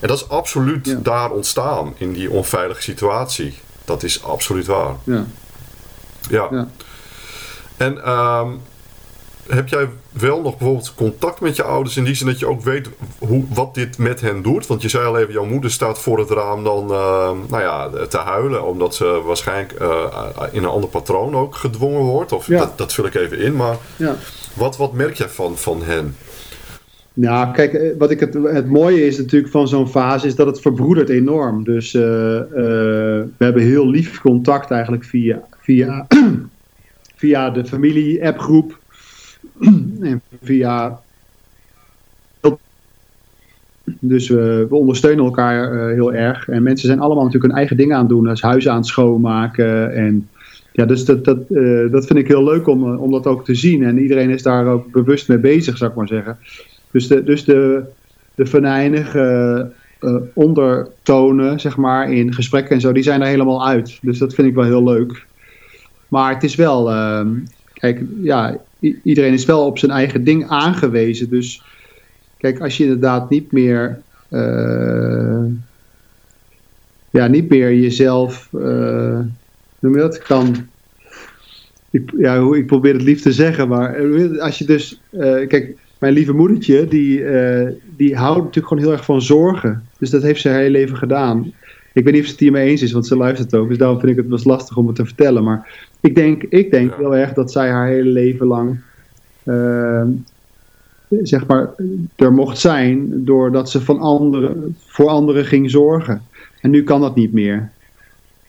[0.00, 0.98] En dat is absoluut ja.
[1.02, 3.58] daar ontstaan in die onveilige situatie.
[3.84, 4.94] Dat is absoluut waar.
[5.04, 5.24] Ja.
[6.28, 6.48] Ja.
[6.50, 6.68] ja.
[7.76, 8.60] En um,
[9.48, 12.62] heb jij wel nog bijvoorbeeld contact met je ouders in die zin dat je ook
[12.62, 14.66] weet hoe, wat dit met hen doet?
[14.66, 18.06] Want je zei al even, jouw moeder staat voor het raam dan uh, nou ja,
[18.06, 20.04] te huilen, omdat ze waarschijnlijk uh,
[20.52, 22.32] in een ander patroon ook gedwongen wordt.
[22.32, 22.58] Of ja.
[22.58, 24.16] dat, dat vul ik even in, maar ja.
[24.54, 26.14] wat, wat merk jij van, van hen?
[27.14, 30.46] Nou, kijk, eh, wat ik het, het mooie is natuurlijk van zo'n fase, is dat
[30.46, 31.64] het verbroedert enorm.
[31.64, 36.06] Dus uh, we hebben heel lief contact eigenlijk via, via,
[37.16, 38.79] via de familie-appgroep.
[40.00, 41.00] en via.
[43.98, 46.48] Dus we, ondersteunen elkaar uh, heel erg.
[46.48, 48.24] En mensen zijn allemaal natuurlijk hun eigen dingen aan het doen.
[48.24, 49.94] Dus huizen aan het schoonmaken.
[49.94, 50.28] En
[50.72, 53.54] ja, dus dat, dat, uh, dat vind ik heel leuk om, om dat ook te
[53.54, 53.84] zien.
[53.84, 56.36] En iedereen is daar ook bewust mee bezig, zou ik maar zeggen.
[56.90, 57.82] Dus de, dus de,
[58.34, 59.70] de venijnige
[60.00, 63.98] uh, ondertonen, zeg maar, in gesprekken en zo, die zijn er helemaal uit.
[64.02, 65.26] Dus dat vind ik wel heel leuk.
[66.08, 67.26] Maar het is wel, uh,
[67.72, 71.30] kijk, ja, iedereen is wel op zijn eigen ding aangewezen.
[71.30, 71.62] Dus
[72.36, 75.44] kijk, als je inderdaad niet meer, uh,
[77.10, 79.20] ja, niet meer jezelf, uh,
[79.78, 80.56] noem je dat, kan.
[81.90, 83.96] Ik, ja, ik probeer het lief te zeggen, maar
[84.40, 85.00] als je dus,
[85.48, 87.24] kijk, mijn lieve moedertje, die,
[87.96, 89.88] die houdt natuurlijk gewoon heel erg van zorgen.
[89.98, 91.52] Dus dat heeft ze haar hele leven gedaan.
[91.92, 93.68] Ik weet niet of ze het hiermee eens is, want ze luistert ook.
[93.68, 95.44] Dus daarom vind ik het best lastig om het te vertellen.
[95.44, 96.96] Maar ik denk, ik denk ja.
[96.96, 98.80] heel erg dat zij haar hele leven lang.
[99.44, 100.02] Uh,
[101.22, 101.70] zeg maar,
[102.16, 103.24] er mocht zijn.
[103.24, 106.22] doordat ze van anderen, voor anderen ging zorgen.
[106.60, 107.70] En nu kan dat niet meer.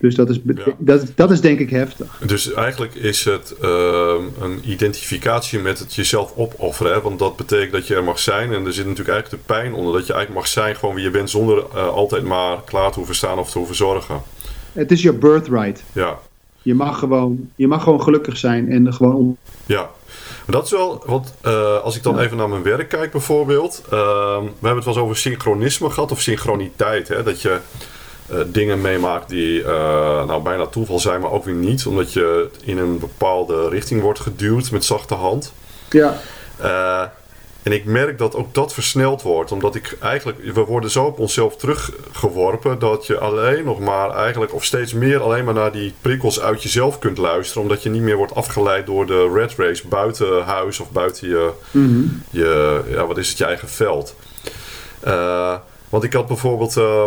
[0.02, 0.64] Dus dat is, ja.
[0.78, 2.20] dat, dat is denk ik heftig.
[2.26, 6.94] Dus eigenlijk is het uh, een identificatie met het jezelf opofferen.
[6.94, 7.02] Hè?
[7.02, 8.54] Want dat betekent dat je er mag zijn.
[8.54, 9.94] En er zit natuurlijk eigenlijk de pijn onder.
[9.94, 11.30] Dat je eigenlijk mag zijn gewoon wie je bent.
[11.30, 14.22] Zonder uh, altijd maar klaar te hoeven staan of te hoeven zorgen.
[14.72, 15.84] Het is je birthright.
[15.92, 16.20] Ja.
[16.62, 19.38] Je mag gewoon, je mag gewoon gelukkig zijn en gewoon...
[19.66, 19.90] Ja,
[20.48, 22.22] dat is wel, want uh, als ik dan ja.
[22.22, 23.82] even naar mijn werk kijk bijvoorbeeld.
[23.86, 27.08] Uh, we hebben het wel eens over synchronisme gehad of synchroniteit.
[27.08, 27.24] Hè?
[27.24, 27.60] Dat je
[28.46, 29.64] dingen meemaakt die
[30.26, 31.86] nou bijna toeval zijn, maar ook weer niet.
[31.86, 35.54] Omdat je in een bepaalde richting wordt geduwd met zachte hand.
[35.90, 36.20] Ja.
[37.64, 39.52] En ik merk dat ook dat versneld wordt.
[39.52, 44.54] Omdat ik eigenlijk, we worden zo op onszelf teruggeworpen dat je alleen nog maar eigenlijk,
[44.54, 47.62] of steeds meer alleen maar naar die prikkels uit jezelf kunt luisteren.
[47.62, 51.52] Omdat je niet meer wordt afgeleid door de red race buiten huis of buiten je,
[51.72, 52.24] mm -hmm.
[52.30, 54.16] je ja, wat is het, je eigen veld.
[55.08, 55.56] Uh,
[55.90, 56.78] want ik had bijvoorbeeld.
[56.78, 57.06] Uh,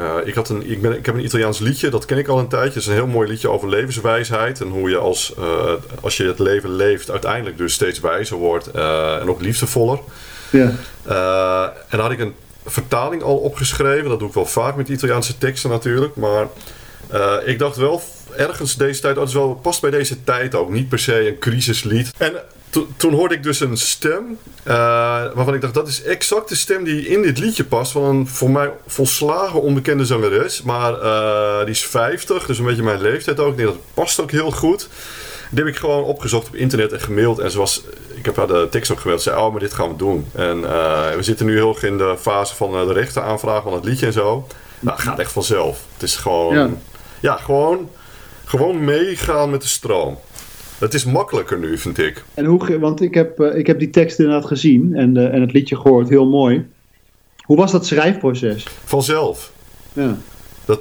[0.00, 2.38] uh, ik, had een, ik, ben, ik heb een Italiaans liedje, dat ken ik al
[2.38, 2.68] een tijdje.
[2.68, 4.60] Het is een heel mooi liedje over levenswijsheid.
[4.60, 8.68] En hoe je als, uh, als je het leven leeft, uiteindelijk dus steeds wijzer wordt.
[8.76, 9.98] Uh, en ook liefdevoller.
[10.50, 10.72] Ja.
[11.04, 12.34] en daar had ik een
[12.64, 14.08] vertaling al opgeschreven.
[14.08, 16.16] Dat doe ik wel vaak met Italiaanse teksten natuurlijk.
[16.16, 16.46] Maar
[17.44, 18.02] ik dacht wel
[18.36, 20.70] ergens deze tijd, oh, dat is wel, past bij deze tijd ook.
[20.70, 22.10] Niet per se een crisislied.
[22.18, 22.32] En
[22.70, 24.38] to, toen hoorde ik dus een stem.
[24.64, 24.74] Uh,
[25.34, 27.92] waarvan ik dacht, dat is exact de stem die in dit liedje past.
[27.92, 30.62] Van een voor mij volslagen onbekende zangeres.
[30.62, 33.50] Maar uh, die is 50, dus een beetje mijn leeftijd ook.
[33.50, 34.88] Ik denk, dat past ook heel goed.
[35.50, 37.38] Die heb ik gewoon opgezocht op internet en gemaild.
[37.38, 37.82] En zoals,
[38.14, 39.22] ik heb haar de tekst ook geweld.
[39.22, 40.26] Ze zei, oh, maar dit gaan we doen.
[40.34, 43.72] En uh, we zitten nu heel erg in de fase van de rechten aanvragen van
[43.72, 44.46] het liedje en zo.
[44.80, 45.80] Nou, het gaat echt vanzelf.
[45.92, 46.68] Het is gewoon, ja,
[47.20, 47.90] ja gewoon,
[48.44, 50.18] gewoon meegaan met de stroom.
[50.78, 52.24] Het is makkelijker nu, vind ik.
[52.34, 55.40] En hoe, want ik heb, uh, ik heb die tekst inderdaad gezien en, uh, en
[55.40, 56.66] het liedje gehoord, heel mooi.
[57.42, 58.66] Hoe was dat schrijfproces?
[58.84, 59.52] Vanzelf.
[59.92, 60.16] Ja.
[60.64, 60.80] Dat,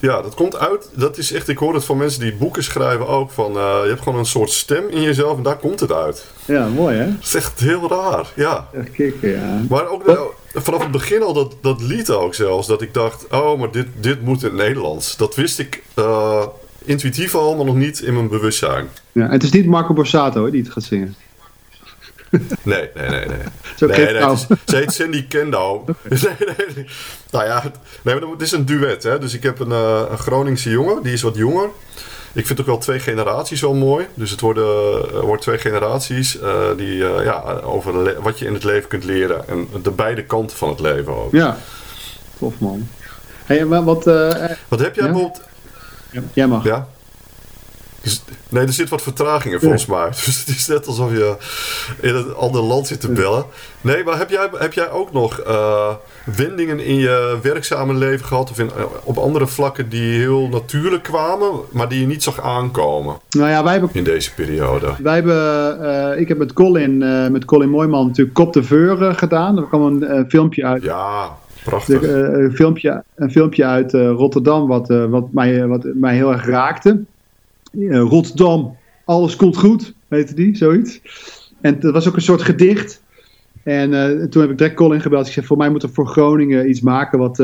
[0.00, 0.90] ja, dat komt uit.
[0.94, 3.30] Dat is echt, ik hoor het van mensen die boeken schrijven ook.
[3.30, 6.26] Van, uh, je hebt gewoon een soort stem in jezelf en daar komt het uit.
[6.44, 7.04] Ja, mooi hè?
[7.04, 8.68] Dat is echt heel raar, ja.
[8.72, 9.62] Echt kicken, ja.
[9.68, 12.66] Maar ook vanaf het begin al dat, dat lied ook zelfs.
[12.66, 15.16] Dat ik dacht, oh, maar dit, dit moet in het Nederlands.
[15.16, 16.46] Dat wist ik uh,
[16.86, 18.88] intuïtief al, maar nog niet in mijn bewustzijn.
[19.12, 21.16] Ja, het is niet Marco Borsato die het gaat zingen.
[22.62, 23.26] Nee, nee, nee.
[23.26, 23.38] nee.
[23.76, 25.80] Zo nee, nee het is, ze heet Cindy Kendall.
[26.08, 26.18] nee,
[26.74, 26.86] nee,
[27.30, 27.62] Nou ja,
[28.02, 29.02] nee, het is een duet.
[29.02, 29.18] Hè?
[29.18, 31.68] Dus ik heb een, uh, een Groningse jongen, die is wat jonger.
[32.32, 34.06] Ik vind ook wel twee generaties wel mooi.
[34.14, 38.64] Dus het worden, uh, wordt twee generaties uh, die ja, over wat je in het
[38.64, 39.48] leven kunt leren.
[39.48, 41.32] En de beide kanten van het leven ook.
[41.32, 41.58] Ja,
[42.38, 42.88] tof man.
[43.44, 44.04] Hey, wat,
[44.68, 45.12] wat heb jij ja?
[45.12, 45.40] bijvoorbeeld...
[46.10, 46.64] Ja, jij mag.
[46.64, 46.86] Ja?
[48.48, 50.08] Nee, er zit wat vertraging in volgens mij.
[50.24, 51.36] Dus het is net alsof je
[52.00, 53.44] in een ander land zit te bellen.
[53.80, 55.94] Nee, maar heb jij, heb jij ook nog uh,
[56.36, 58.50] wendingen in je werkzame leven gehad?
[58.50, 62.40] Of in, eh, op andere vlakken die heel natuurlijk kwamen, maar die je niet zag
[62.40, 63.16] aankomen?
[63.30, 63.90] Nou ja, wij hebben...
[63.92, 64.94] In deze periode.
[65.02, 65.78] Wij hebben...
[65.82, 66.98] Uh, ik heb met Colin,
[67.32, 69.56] met Colin Mooiman natuurlijk Kop de Veur gedaan.
[69.56, 70.82] Er kwam een filmpje uit.
[70.82, 71.36] Ja,
[71.66, 72.02] prachtig.
[72.02, 77.04] een, filmpje, een filmpje uit Rotterdam wat, wat, mij, wat mij heel erg raakte.
[77.80, 81.00] Eh, Rotterdam, alles komt goed, heette die, zoiets.
[81.60, 83.02] En dat was ook een soort gedicht.
[83.62, 83.90] En
[84.30, 85.26] toen heb ik direct Colin gebeld.
[85.26, 87.36] Ik zei, voor mij moet er voor Groningen iets maken wat,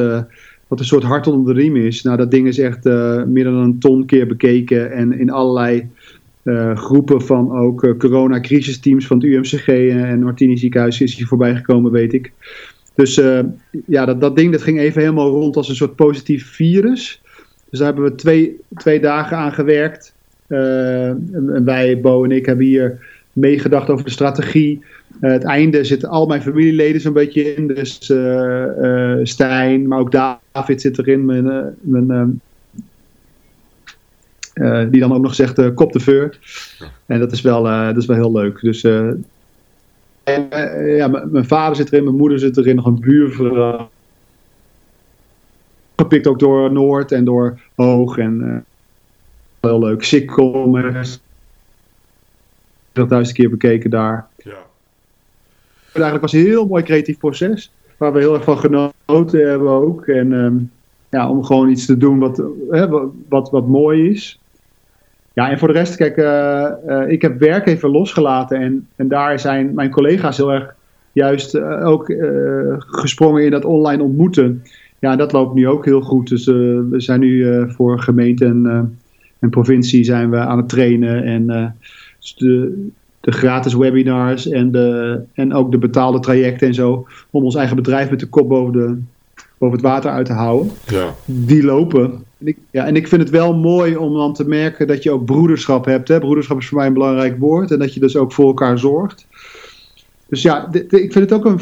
[0.68, 2.02] wat een soort hart onder de riem is.
[2.02, 4.92] Nou, dat ding is echt uh, meer dan een ton keer bekeken.
[4.92, 5.88] En in allerlei
[6.74, 12.12] groepen van ook corona-crisisteams van het UMCG en Martini ziekenhuis is hier voorbij gekomen, weet
[12.12, 12.32] ik.
[12.94, 13.20] Dus
[13.86, 17.20] ja, dat, dat ding dat ging even helemaal rond als een soort positief virus.
[17.70, 20.14] Dus daar hebben we twee, twee dagen aan gewerkt.
[20.46, 24.84] Eh, en wij, Bo en ik, hebben hier meegedacht over de strategie.
[25.20, 27.66] Uh, het einde zitten al mijn familieleden zo'n beetje in.
[27.66, 28.12] Dus
[29.22, 31.24] Stijn, maar ook David zit erin.
[31.24, 32.40] Mijn, mijn,
[34.90, 36.38] die dan ook nog zegt kop de veur.
[37.06, 38.60] En dat is wel, dat is wel heel leuk.
[38.60, 38.86] Dus
[40.24, 40.48] en,
[40.96, 43.90] ja, mijn vader zit erin, mijn moeder zit erin, nog een buurvrouw.
[45.96, 48.64] Gepikt ook door Noord en door Hoog en
[49.60, 50.04] heel leuk.
[52.92, 54.26] Dat duizend keer bekeken daar.
[54.36, 54.70] Ja.
[55.92, 57.72] Eigenlijk was een heel mooi creatief proces.
[57.96, 60.06] Waar we heel erg van genoten hebben ook.
[60.06, 60.56] En ehm,
[61.08, 62.88] ja, om gewoon iets te doen wat, hè,
[63.28, 64.40] wat, wat mooi is.
[65.34, 68.60] Ja, en voor de rest, kijk, uh, uh, ik heb werk even losgelaten.
[68.60, 70.74] En, en daar zijn mijn collega's heel erg
[71.12, 72.14] juist uh, ook
[72.78, 74.62] gesprongen in dat online ontmoeten.
[74.98, 76.28] Ja, dat loopt nu ook heel goed.
[76.28, 78.96] Dus we zijn nu voor gemeente en
[79.42, 81.24] en provincie zijn we aan het trainen.
[81.24, 81.66] En uh,
[82.36, 82.86] de,
[83.20, 87.06] de gratis webinars en, de, en ook de betaalde trajecten en zo.
[87.30, 88.98] Om ons eigen bedrijf met de kop boven, de,
[89.62, 90.72] boven het water uit te houden.
[90.86, 91.14] Ja.
[91.24, 92.24] Die lopen.
[92.38, 95.10] En ik, ja, en ik vind het wel mooi om dan te merken dat je
[95.10, 96.08] ook broederschap hebt.
[96.08, 96.18] Hè?
[96.18, 97.70] Broederschap is voor mij een belangrijk woord.
[97.70, 99.26] En dat je dus ook voor elkaar zorgt.
[100.26, 101.60] Dus ja, ik vind het ook een.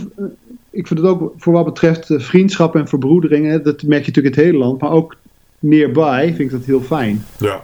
[0.71, 3.63] Ik vind het ook voor wat betreft vriendschap en verbroedering.
[3.63, 4.81] dat merk je natuurlijk in het hele land.
[4.81, 5.17] Maar ook
[5.59, 7.25] nearby vind ik dat heel fijn.
[7.39, 7.63] Ja.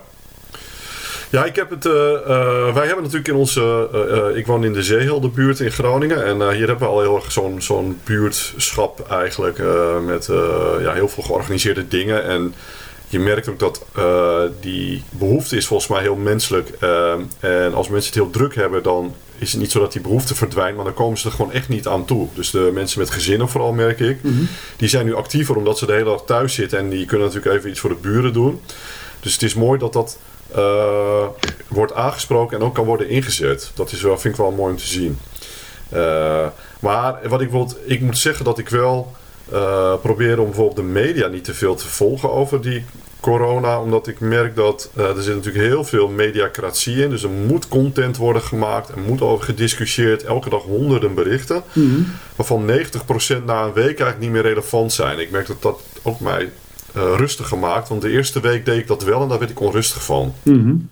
[1.31, 1.85] Ja, ik heb het.
[1.85, 3.89] Uh, uh, wij hebben natuurlijk in onze.
[4.31, 6.25] Uh, ik woon in de Zeeheldenbuurt in Groningen.
[6.25, 9.59] En hier hebben we al heel erg zo'n zo'n buurtschap eigenlijk.
[10.05, 10.27] met
[10.81, 12.25] ja, heel veel georganiseerde dingen.
[12.25, 12.55] En
[13.09, 13.85] je merkt ook dat
[14.61, 16.69] die behoefte is volgens mij heel menselijk.
[17.41, 20.35] en als mensen het heel druk hebben, dan is het niet zo dat die behoefte
[20.35, 20.77] verdwijnt.
[20.77, 22.29] Maar dan komen ze er gewoon echt niet aan toe.
[22.35, 24.23] Dus de mensen met gezinnen vooral merk ik.
[24.23, 24.35] Mhm.
[24.77, 26.79] Die zijn nu actiever omdat ze de hele dag thuis zitten.
[26.79, 28.61] En die kunnen natuurlijk even iets voor de buren doen.
[29.21, 30.19] Dus het is mooi dat dat
[30.57, 31.27] uh,
[31.69, 33.71] wordt aangesproken en ook kan worden ingezet.
[33.75, 35.19] Dat is wel, vind ik wel mooi om te zien.
[35.95, 36.47] Uh,
[36.81, 39.15] maar wat ik wil, ik moet zeggen dat ik wel
[39.53, 42.85] uh, probeer om bijvoorbeeld de media niet te veel te volgen over die
[43.21, 43.81] corona.
[43.81, 47.11] Omdat ik merk dat er zit natuurlijk heel veel mediacratie in.
[47.11, 48.89] Dus er moet content worden gemaakt.
[48.89, 50.25] Er moet over gediscussieerd.
[50.25, 51.63] Elke dag honderden berichten.
[51.73, 52.07] Mm -hmm.
[52.37, 52.71] Waarvan
[53.41, 55.19] 90% na een week eigenlijk niet meer relevant zijn.
[55.19, 56.51] Ik merk dat dat ook mij
[56.97, 57.89] rustig gemaakt.
[57.89, 60.35] Want de eerste week deed ik dat wel en daar werd ik onrustig van.
[60.43, 60.89] Mm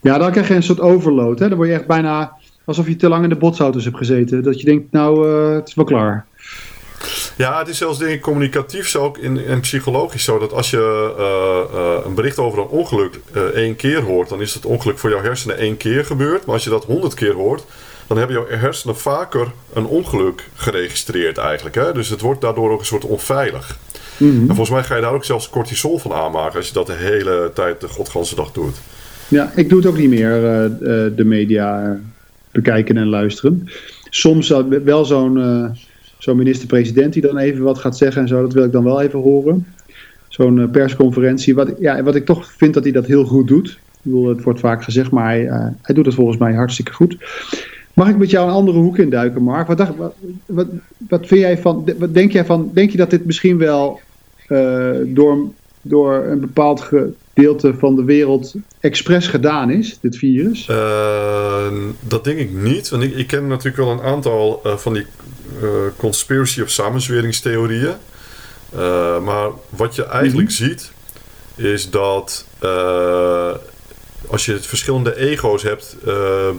[0.00, 1.38] Ja, dan krijg je een soort overload.
[1.38, 1.48] Hè?
[1.48, 2.32] Dan word je echt bijna
[2.64, 4.42] alsof je te lang in de botsauto's hebt gezeten.
[4.42, 6.26] Dat je denkt, nou, uh, het is wel klaar.
[7.36, 10.70] Ja, het is zelfs denk ik communicatief zo ook in, en psychologisch zo dat als
[10.70, 13.20] je uh, uh, een bericht over een ongeluk
[13.54, 16.44] één keer hoort, dan is het ongeluk voor jouw hersenen één keer gebeurd.
[16.44, 17.64] Maar als je dat honderd keer hoort,
[18.06, 21.74] dan hebben jouw hersenen vaker een ongeluk geregistreerd eigenlijk.
[21.74, 21.92] Hè?
[21.92, 23.78] Dus het wordt daardoor ook een soort onveilig.
[24.16, 24.40] Mhm.
[24.40, 26.96] En volgens mij ga je daar ook zelfs cortisol van aanmaken als je dat de
[26.96, 28.76] hele tijd de godganse dag doet.
[29.28, 30.70] Ja, ik doe het ook niet meer, uh,
[31.16, 31.98] de media
[32.50, 33.68] bekijken en luisteren.
[34.10, 35.64] Soms wel zo'n uh,
[36.18, 39.00] zo'n minister-president die dan even wat gaat zeggen en zo, dat wil ik dan wel
[39.00, 39.66] even horen.
[40.28, 41.54] zo'n persconferentie.
[41.54, 43.68] Wat, ja, wat ik toch vind dat hij dat heel goed doet.
[43.68, 45.46] Ik bedoel, het wordt vaak gezegd, maar hij,
[45.82, 47.16] hij doet het volgens mij hartstikke goed.
[47.94, 49.66] Mag ik met jou een andere hoek induiken, Mark?
[49.66, 50.14] Wat, dacht, wat,
[50.46, 50.66] wat,
[51.08, 54.00] wat, vind jij van, wat denk jij van, denk je dat dit misschien wel
[55.06, 55.38] door,
[55.82, 60.68] door een bepaald gedeelte van de wereld expres gedaan is, dit virus?
[60.68, 61.66] Uh,
[62.00, 62.88] dat denk ik niet.
[62.88, 65.06] Want ik, ik ken natuurlijk wel een aantal uh, van die
[65.62, 67.94] uh, conspiracy of samenzweringstheorieën.
[69.24, 70.68] maar wat je eigenlijk mm -hmm.
[70.68, 70.92] ziet,
[71.56, 72.46] is dat
[74.26, 75.96] als je verschillende ego's hebt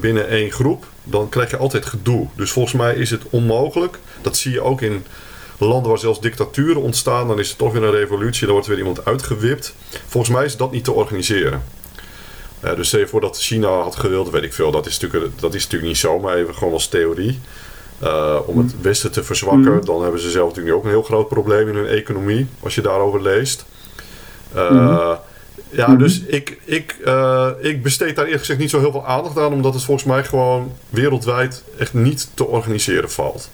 [0.01, 2.27] binnen één groep, dan krijg je altijd gedoe.
[2.35, 3.99] Dus volgens mij is het onmogelijk.
[4.21, 5.05] Dat zie je ook in
[5.57, 8.77] landen waar zelfs dictaturen ontstaan, dan is er toch weer een revolutie, dan wordt weer
[8.77, 9.75] iemand uitgewipt.
[10.07, 11.63] Volgens mij is dat niet te organiseren.
[12.63, 15.39] Uh, dus stel je voor dat China had gewild, weet ik veel, dat is natuurlijk,
[15.39, 17.39] dat is natuurlijk niet zo, maar even gewoon als theorie.
[18.03, 19.85] Uh, om het Westen te verzwakken, mm.
[19.85, 22.81] dan hebben ze zelf natuurlijk ook een heel groot probleem in hun economie, als je
[22.81, 23.65] daarover leest.
[24.55, 25.17] Uh, mm.
[25.75, 25.97] Ja, mm.
[25.97, 26.97] dus ik, ik,
[27.61, 30.23] ik besteed daar eerlijk gezegd niet zo heel veel aandacht aan, omdat het volgens mij
[30.23, 33.49] gewoon wereldwijd echt niet te organiseren valt.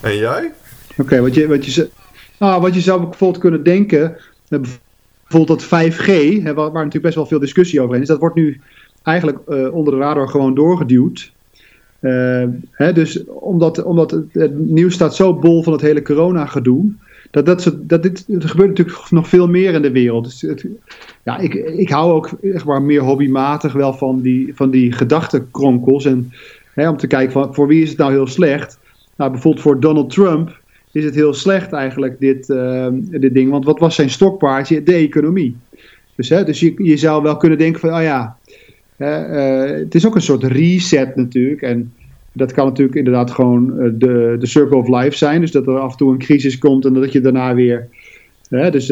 [0.00, 0.52] En jij?
[0.96, 1.90] Oké, wat, je, wat, je,
[2.38, 4.16] ah, wat je zou bijvoorbeeld kunnen denken,
[4.48, 6.06] bijvoorbeeld dat 5G,
[6.42, 8.60] hè, waar, waar, natuurlijk best wel veel discussie over is, dat wordt nu
[9.02, 11.32] eigenlijk uh, onder de radar gewoon doorgeduwd.
[12.00, 16.92] Uh, hè, dus omdat, omdat het, het, nieuws staat zo bol van het hele corona-gedoe.
[17.30, 20.24] Dat, dat, dat dit, er gebeurt natuurlijk nog veel meer in de wereld.
[20.24, 20.64] Dus
[21.22, 26.04] ja, ik, ik hou ook echt maar meer hobbymatig wel van die, van die gedachtenkronkels.
[26.04, 26.32] En
[26.74, 28.78] hè, om te kijken van, voor wie is het nou heel slecht.
[29.16, 30.60] Nou, bijvoorbeeld voor Donald Trump
[30.92, 33.50] is het heel slecht eigenlijk, dit, uh, dit ding.
[33.50, 34.82] Want wat was zijn stokpaardje?
[34.82, 35.56] De economie.
[36.14, 38.36] Dus, hè, dus je, je zou wel kunnen denken van, oh ja,
[38.96, 39.28] hè,
[39.70, 41.62] uh, het is ook een soort reset natuurlijk.
[41.62, 41.92] En
[42.40, 45.40] dat kan natuurlijk inderdaad gewoon uh, de, de circle of life zijn.
[45.40, 47.88] Dus dat er af en toe een crisis komt en dat je daarna weer...
[48.48, 48.86] Hè, dus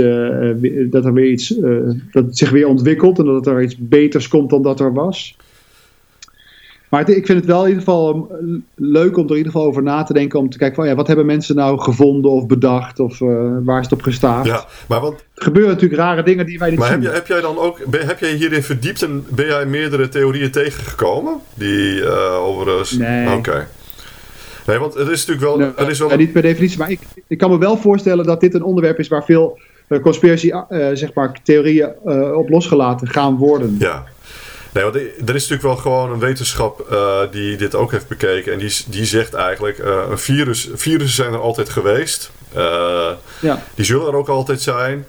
[0.90, 1.54] dat er weer iets,
[2.10, 5.36] dat zich weer ontwikkelt en dat er iets beters komt dan dat er was.
[6.88, 9.66] Maar ik vind het wel in ieder geval um, leuk om er in ieder geval
[9.66, 10.38] over na te denken.
[10.38, 13.28] Om te kijken van ja, wat hebben mensen nou gevonden of bedacht of uh,
[13.64, 14.46] waar is het op gestaafd.
[14.46, 15.14] Ja, maar want...
[15.34, 17.02] Er gebeuren natuurlijk rare dingen die wij niet maar zien.
[17.02, 20.50] Maar heb, jij dan ook, ben, heb jij hierin verdiept en ben jij meerdere theorieën
[20.50, 21.34] tegengekomen?
[21.54, 22.96] Die uh, over...
[22.98, 23.26] Nee.
[23.26, 23.36] Oké.
[23.36, 23.66] Okay.
[24.66, 25.56] Nee, want het is natuurlijk wel...
[25.56, 26.10] Nee, er is wel...
[26.10, 28.98] Ja, niet per definitie, maar ik, ik kan me wel voorstellen dat dit een onderwerp
[28.98, 29.58] is waar veel
[30.02, 31.92] conspiracy, uh, zeg maar, theorieën
[32.34, 33.76] op losgelaten gaan worden.
[33.78, 34.04] Ja,
[34.72, 38.52] Nee, want er is natuurlijk wel gewoon een wetenschap uh, die dit ook heeft bekeken.
[38.52, 42.30] En die, die zegt eigenlijk, uh, een virus, virussen zijn er altijd geweest.
[42.56, 43.62] Uh, ja.
[43.74, 45.06] Die zullen er ook altijd zijn.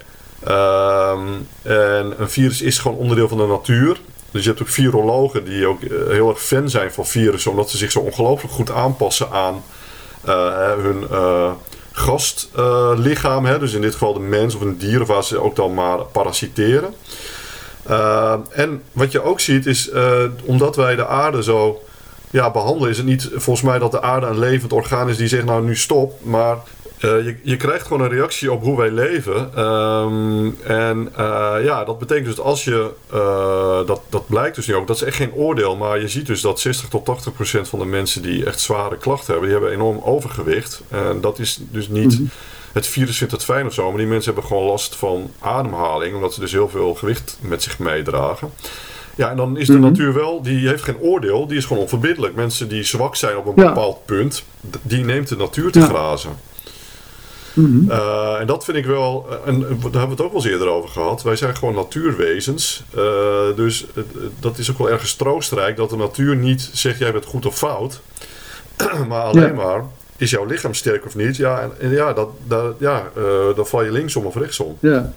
[0.48, 3.98] Um, en een virus is gewoon onderdeel van de natuur.
[4.32, 7.52] Dus je hebt ook virologen die ook heel erg fan zijn van virussen.
[7.52, 9.64] Omdat ze zich zo ongelooflijk goed aanpassen aan
[10.82, 11.08] hun
[11.92, 13.60] gastlichaam.
[13.60, 16.94] dus in dit geval de mens of een dier waar ze ook dan maar parasiteren.
[17.90, 21.84] Uh, en wat je ook ziet is, uh, omdat wij de aarde zo
[22.30, 25.28] ja, behandelen, is het niet volgens mij dat de aarde een levend orgaan is die
[25.28, 26.14] zegt nou nu stop.
[26.24, 26.58] Maar
[27.00, 29.66] uh, je, je krijgt gewoon een reactie op hoe wij leven.
[29.66, 31.12] Um, en
[31.64, 32.92] ja, dat betekent dus dat als je,
[33.86, 35.76] dat, dat blijkt dus nu ook, dat is echt geen oordeel.
[35.76, 38.98] Maar je ziet dus dat 60 tot 80 procent van de mensen die echt zware
[38.98, 40.82] klachten hebben, die hebben enorm overgewicht.
[40.90, 42.16] En dat is dus niet...
[42.16, 42.30] -hmm
[42.74, 46.16] het virus vindt het fijn of zo, maar die mensen hebben gewoon last van ademhaling,
[46.16, 48.52] omdat ze dus heel veel gewicht met zich meedragen.
[49.16, 49.90] Ja, en dan is de mm -hmm.
[49.90, 52.36] natuur wel, die heeft geen oordeel, die is gewoon onverbiddelijk.
[52.36, 53.68] Mensen die zwak zijn op een ja.
[53.68, 54.44] bepaald punt,
[54.82, 55.86] die neemt de natuur te ja.
[55.86, 56.32] grazen.
[57.54, 57.92] Mm -hmm.
[57.92, 60.68] uh, en dat vind ik wel, en daar hebben we het ook wel eens eerder
[60.68, 61.22] over gehad.
[61.22, 62.84] Wij zijn gewoon natuurwezens.
[62.96, 63.02] Uh,
[63.56, 64.04] dus uh,
[64.40, 67.58] dat is ook wel ergens troostrijk dat de natuur niet zegt jij bent goed of
[67.58, 68.02] fout.
[69.10, 69.54] maar alleen ja.
[69.54, 69.84] maar
[70.20, 71.36] is jouw lichaam sterk of niet?
[71.36, 74.78] Ja, en, en ja, dat, dat, ja uh, dan val je linksom of rechtsom.
[74.80, 75.14] Ja.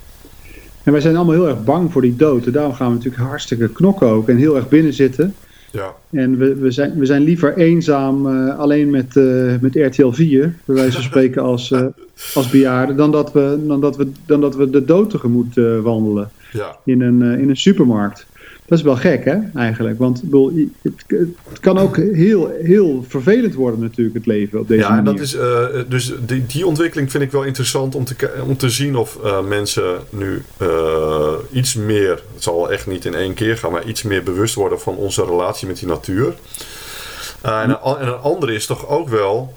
[0.83, 2.47] En wij zijn allemaal heel erg bang voor die dood.
[2.47, 5.35] En daarom gaan we natuurlijk hartstikke knokken ook en heel erg binnen zitten.
[5.71, 5.95] Ja.
[6.11, 10.55] En we, we, zijn, we zijn liever eenzaam uh, alleen met, uh, met RTL 4,
[10.65, 11.75] bij wijze van spreken, als,
[12.35, 16.31] als bejaarden, dan dat, we, dan, dat we, dan dat we de dood tegemoet wandelen
[16.53, 16.77] ja.
[16.85, 18.27] in, een, in een supermarkt.
[18.73, 19.99] Dat is wel gek, hè, eigenlijk.
[19.99, 20.53] Want bedoel,
[20.83, 25.05] het, kan ook heel, heel vervelend worden, natuurlijk, het leven op deze ja, manier.
[25.05, 28.57] Ja, dat is, uh, dus die, die ontwikkeling vind ik wel interessant om te, om
[28.57, 33.35] te zien of uh, mensen nu uh, iets meer, het zal echt niet in één
[33.35, 36.35] keer gaan, maar iets meer bewust worden van onze relatie met die natuur.
[37.43, 39.55] en, een, en een andere is toch ook wel.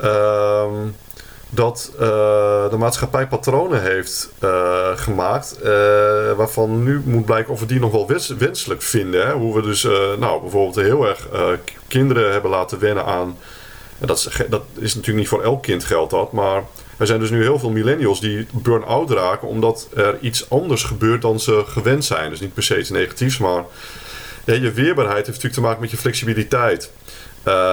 [0.00, 0.72] Ehm,
[1.50, 2.00] dat uh,
[2.70, 5.56] de maatschappij patronen heeft uh, gemaakt.
[5.58, 5.68] Uh,
[6.32, 9.26] waarvan nu moet blijken of we die nog wel wens wenselijk vinden.
[9.26, 9.32] Hè?
[9.32, 9.82] Hoe we dus
[10.18, 11.28] nou, bijvoorbeeld heel erg
[11.88, 13.36] kinderen hebben laten wennen aan
[13.98, 16.62] dat is, dat is natuurlijk niet voor elk kind geldt dat, maar
[16.96, 21.22] er zijn dus nu heel veel millennials die burn-out raken omdat er iets anders gebeurt
[21.22, 22.30] dan ze gewend zijn.
[22.30, 23.64] Dus niet per se iets negatiefs, maar
[24.44, 26.90] je weerbaarheid heeft natuurlijk te maken met je flexibiliteit.
[27.44, 27.72] Uh,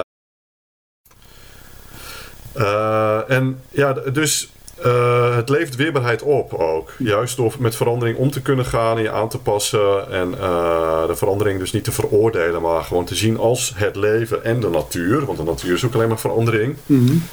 [2.58, 4.49] uh, en ja, dus
[4.86, 6.91] uh, het levert weerbaarheid op ook.
[6.97, 10.12] Juist door met verandering om te kunnen gaan en je aan te passen.
[10.12, 14.43] En uh, de verandering dus niet te veroordelen, maar gewoon te zien als het leven
[14.43, 15.26] en de natuur.
[15.26, 16.76] Want de natuur is ook alleen maar verandering.
[16.86, 17.24] Mm.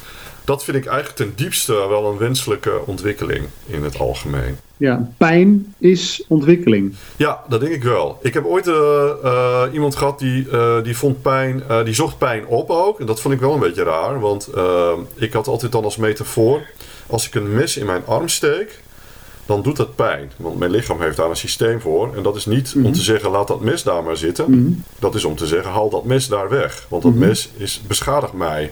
[0.43, 4.57] Dat vind ik eigenlijk ten diepste wel een wenselijke ontwikkeling in het algemeen.
[4.77, 6.95] Ja, pijn is ontwikkeling.
[7.15, 8.19] Ja, dat denk ik wel.
[8.21, 10.47] Ik heb ooit uh, iemand gehad die,
[10.83, 12.99] die vond pijn, die zocht pijn op ook.
[12.99, 14.49] En dat vond ik wel een beetje raar, want
[15.15, 16.61] ik had altijd dan als metafoor
[17.11, 18.79] als ik een mes in mijn arm steek,
[19.45, 20.31] dan doet dat pijn.
[20.37, 22.15] Want mijn lichaam heeft daar een systeem voor.
[22.15, 24.45] En dat is niet om te zeggen, laat dat mes daar maar zitten.
[24.47, 24.83] Mm -hmm.
[24.99, 26.85] Dat is om te zeggen, haal dat mes daar weg.
[26.89, 27.27] Want dat Mhm.
[27.27, 28.71] mes is, beschadigt mij.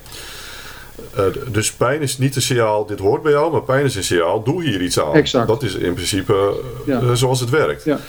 [1.17, 4.03] Uh, dus pijn is niet een signaal, dit hoort bij jou, maar pijn is een
[4.03, 5.13] signaal, doe hier iets aan.
[5.13, 5.47] Exact.
[5.47, 7.01] Dat is in principe Ja.
[7.01, 7.83] uh, zoals het werkt.
[7.83, 7.99] Ja.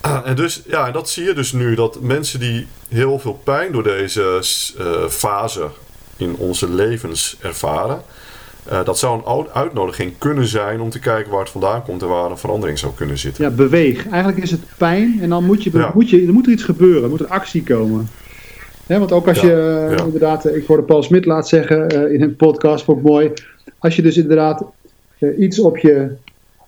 [0.00, 3.40] Ah, en dus, ja, en dat zie je dus nu, dat mensen die heel veel
[3.44, 4.40] pijn door deze
[4.80, 5.66] uh, fase
[6.16, 8.02] in onze levens ervaren,
[8.84, 12.30] dat zou een uitnodiging kunnen zijn om te kijken waar het vandaan komt en waar
[12.30, 13.44] een verandering zou kunnen zitten.
[13.44, 14.08] Ja, beweeg.
[14.08, 15.90] Eigenlijk is het pijn en dan moet, je, Ja.
[15.94, 18.08] moet, je, er moet er iets gebeuren, er moet een actie komen.
[18.98, 20.04] Want ook als Ja, je ja.
[20.04, 23.30] inderdaad, ik hoorde Paul Smit laat zeggen uh, in een podcast, vond ik mooi.
[23.78, 24.64] Als je dus inderdaad
[25.18, 26.10] uh, iets op je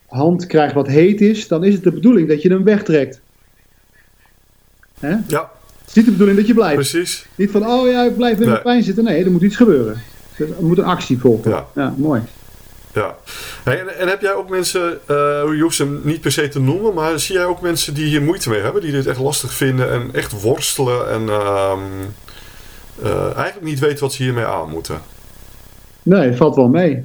[0.07, 3.21] hand krijgt wat heet is, dan is het de bedoeling dat je hem wegtrekt.
[5.01, 5.23] Ja,
[5.79, 6.75] Het is niet de bedoeling dat je blijft.
[6.75, 7.27] precies.
[7.35, 8.49] Niet van, oh ja, ik blijf in Nee.
[8.51, 9.05] mijn pijn zitten.
[9.05, 9.97] Nee, er moet iets gebeuren.
[10.39, 11.65] Er moet een actie volgen.
[11.75, 11.95] Ja.
[11.97, 12.21] mooi.
[12.93, 13.17] Ja.
[13.65, 15.17] En, en heb jij ook mensen, uh,
[15.55, 18.23] je hoeft ze niet per se te noemen, maar zie jij ook mensen die hier
[18.23, 21.73] moeite mee hebben, die dit echt lastig vinden en echt worstelen en uh,
[23.03, 25.01] uh, eigenlijk niet weten wat ze hiermee aan moeten?
[26.03, 27.05] Nee, valt wel mee.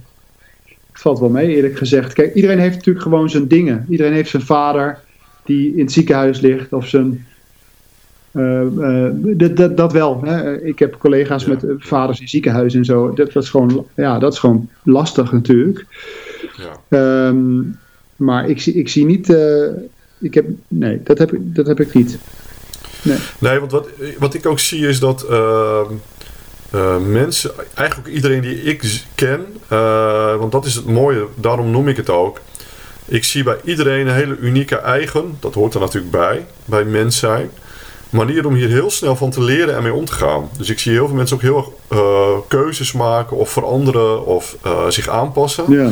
[0.93, 2.13] Valt wel mee, eerlijk gezegd.
[2.13, 3.85] Kijk, iedereen heeft natuurlijk gewoon zijn dingen.
[3.89, 4.99] Iedereen heeft zijn vader
[5.43, 7.26] die in het ziekenhuis ligt of zijn.
[8.31, 9.09] Uh, uh,
[9.55, 10.21] dat, dat, wel.
[10.23, 10.61] Hè.
[10.63, 11.49] Ik heb collega's Ja.
[11.49, 13.13] met uh, vaders in ziekenhuizen en zo.
[13.13, 15.85] Dat, dat, is gewoon, ja, dat is gewoon lastig natuurlijk.
[16.89, 17.27] Ja.
[17.27, 17.77] Um,
[18.15, 19.37] maar ik zie, ik zie niet.
[20.19, 22.17] ik heb, nee, dat heb, ik- dat heb ik niet.
[23.01, 23.17] Nee.
[23.39, 23.87] Nee, want wat,
[24.19, 25.79] wat ik ook zie is dat uh,
[26.75, 31.87] uh, mensen, eigenlijk iedereen die ik ken, uh, want dat is het mooie, daarom noem
[31.87, 32.39] ik het ook.
[33.05, 37.17] Ik zie bij iedereen een hele unieke eigen, dat hoort er natuurlijk bij, bij mens
[37.19, 37.49] zijn.
[38.09, 40.49] Manier om hier heel snel van te leren en mee om te gaan.
[40.57, 44.55] Dus ik zie heel veel mensen ook heel erg uh, keuzes maken of veranderen of
[44.65, 45.65] uh, zich aanpassen.
[45.67, 45.91] Ja.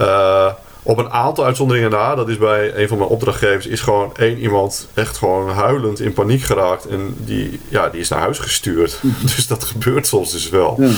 [0.00, 4.16] Uh, op een aantal uitzonderingen na, dat is bij een van mijn opdrachtgevers, is gewoon
[4.16, 6.86] één iemand echt gewoon huilend in paniek geraakt.
[6.86, 9.00] En die, ja, die is naar huis gestuurd.
[9.34, 10.74] dus dat gebeurt soms dus wel.
[10.78, 10.90] Ja.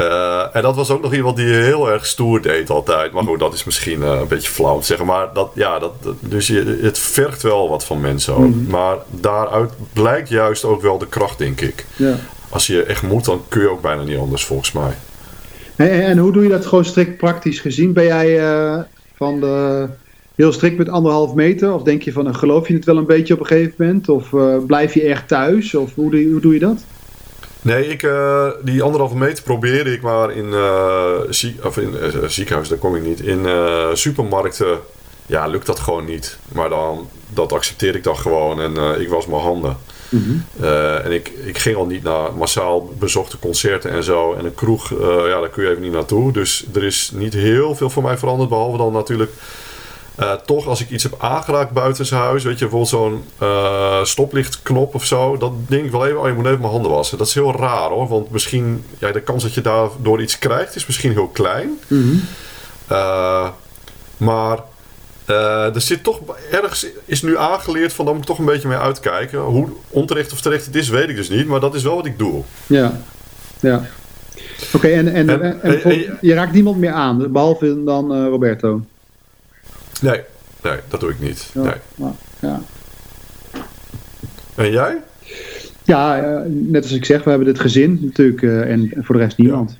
[0.00, 3.12] Uh, en dat was ook nog iemand die heel erg stoer deed altijd.
[3.12, 5.06] Maar goed, dat is misschien uh, een beetje flauw te zeggen.
[5.06, 8.54] Maar dat, ja, dat, dus je, het vergt wel wat van mensen ook.
[8.54, 8.70] Mhm.
[8.70, 11.86] Maar daaruit blijkt juist ook wel de kracht, denk ik.
[11.96, 12.14] Ja.
[12.48, 14.92] Als je echt moet, dan kun je ook bijna niet anders, volgens mij.
[15.76, 17.92] En, en- hoe doe je dat gewoon strikt praktisch gezien?
[17.92, 18.78] Ben jij eh,
[19.16, 19.86] van de
[20.34, 21.74] heel strikt met anderhalf meter?
[21.74, 24.08] Of denk je van, eh, geloof je het wel een beetje op een gegeven moment?
[24.08, 25.74] Of eh, blijf je echt thuis?
[25.74, 26.84] Of hoe hoe doe je dat?
[27.62, 30.54] Nee, ik, eh, die anderhalve meter probeerde ik maar in,
[31.30, 33.20] zie, of in eh, ziekenhuis, daar kom ik niet.
[33.20, 33.46] In
[33.92, 34.78] supermarkten,
[35.26, 36.38] ja, lukt dat gewoon niet.
[36.52, 39.76] Maar dan, dat accepteer ik dan gewoon en ik was mijn handen.
[40.60, 44.34] Eh, en ik, ik ging al niet naar massaal bezochte concerten en zo.
[44.34, 46.32] En een kroeg, ja, daar kun je even niet naartoe.
[46.32, 48.48] Dus er is niet heel veel voor mij veranderd.
[48.48, 49.30] Behalve dan natuurlijk
[50.20, 52.44] eh, toch als ik iets heb aangeraakt buiten huis.
[52.44, 55.36] Weet je, bijvoorbeeld zo'n eh, stoplichtknop of zo.
[55.36, 57.18] Dan denk ik wel even, oh je moet even mijn handen wassen.
[57.18, 58.08] Dat is heel raar hoor.
[58.08, 61.78] Want misschien, ja, de kans dat je daardoor iets krijgt is misschien heel klein.
[62.86, 63.48] Eh,
[64.16, 64.58] maar
[65.74, 68.78] er zit toch ergens is nu aangeleerd van daar moet ik toch een beetje mee
[68.78, 69.38] uitkijken.
[69.40, 71.46] Hoe onterecht of terecht het is, weet ik dus niet.
[71.46, 72.42] Maar dat is wel wat ik doe.
[72.66, 73.00] Ja.
[73.60, 73.82] ja.
[74.72, 78.80] Oké, en, en, En- en, je raakt niemand meer aan, behalve dan Roberto.
[80.00, 80.20] Nee,
[80.62, 81.50] nee, dat doe ik niet.
[81.54, 81.72] Ja, Nee.
[81.94, 82.60] maar- ja.
[84.54, 84.96] En jij?
[85.84, 89.20] Ja, eh, net als ik zeg, we hebben dit gezin natuurlijk eh, en, voor de
[89.22, 89.78] rest niemand.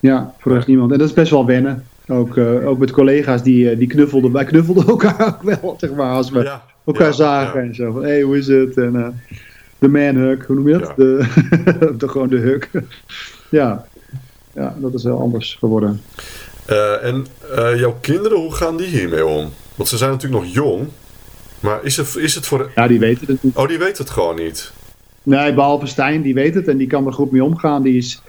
[0.00, 0.92] Ja, voor de rest niemand.
[0.92, 1.84] En dat is best wel wennen.
[2.08, 4.32] Ook, eh, ook met collega's die, die knuffelden.
[4.32, 7.92] Wij knuffelden elkaar ook wel, zeg maar, als we Ja, elkaar ja, zagen en zo.
[7.92, 8.76] Van, hé, hey, hoe is het?
[8.76, 9.20] En
[9.78, 10.96] de manhug, hoe noem je dat?
[10.96, 11.26] De,
[11.98, 12.70] de, gewoon de hug.
[13.50, 13.86] ja.
[14.54, 16.00] ja, dat is wel anders geworden.
[16.66, 19.52] Eh, en eh, jouw kinderen, hoe gaan die hiermee om?
[19.74, 20.88] Want ze zijn natuurlijk nog jong.
[21.60, 22.70] Maar is het, is het voor...
[22.74, 23.56] Ja, die weten het niet.
[23.56, 24.72] Oh, die weet het gewoon niet.
[25.22, 27.82] Nee, behalve Stijn, die weet het en die kan er goed mee omgaan.
[27.82, 28.20] Die is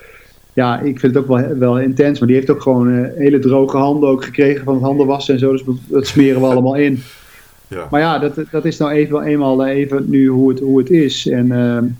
[0.53, 2.19] ja, ik vind het ook wel, wel intens.
[2.19, 5.51] Maar die heeft ook gewoon hele droge handen ook gekregen van het handenwassen en zo.
[5.51, 6.99] Dus dat smeren we allemaal in.
[7.69, 7.87] Ja.
[7.91, 11.27] Maar ja, dat, dat is nou even, eenmaal even nu hoe het, hoe het is.
[11.27, 11.47] En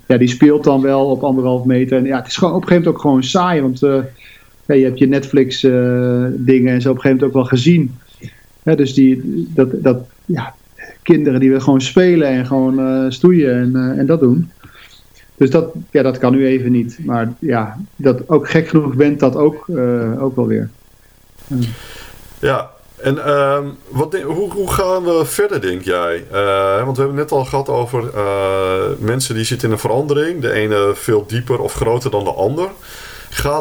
[0.06, 1.98] ja, die speelt dan wel op anderhalf meter.
[1.98, 3.60] En ja, het is gewoon op een gegeven moment ook gewoon saai.
[3.60, 3.80] Want
[4.68, 7.94] ja, je hebt je Netflix dingen en zo op een gegeven moment ook wel gezien.
[8.62, 9.22] dus die,
[9.54, 10.54] dat, dat, ja,
[11.02, 14.50] kinderen die willen gewoon spelen en gewoon uh, stoeien en, uh, en dat doen.
[15.36, 16.98] Dus dat, ja, dat kan nu even niet.
[17.04, 19.68] Maar ja, dat ook gek genoeg bent dat ook,
[20.18, 20.70] ook wel weer.
[22.38, 23.58] Ja, en uh,
[23.88, 26.24] wat, hoe, hoe gaan we verder, denk jij?
[26.84, 28.10] want we hebben het net al gehad over
[28.98, 30.40] mensen die zitten in een verandering.
[30.40, 32.68] De ene veel dieper of groter dan de ander.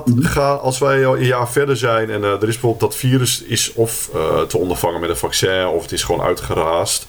[0.05, 0.41] Mm -hmm.
[0.41, 4.09] als wij een jaar verder zijn en er is bijvoorbeeld dat virus is of
[4.47, 7.07] te ondervangen met een vaccin of het is gewoon uitgeraasd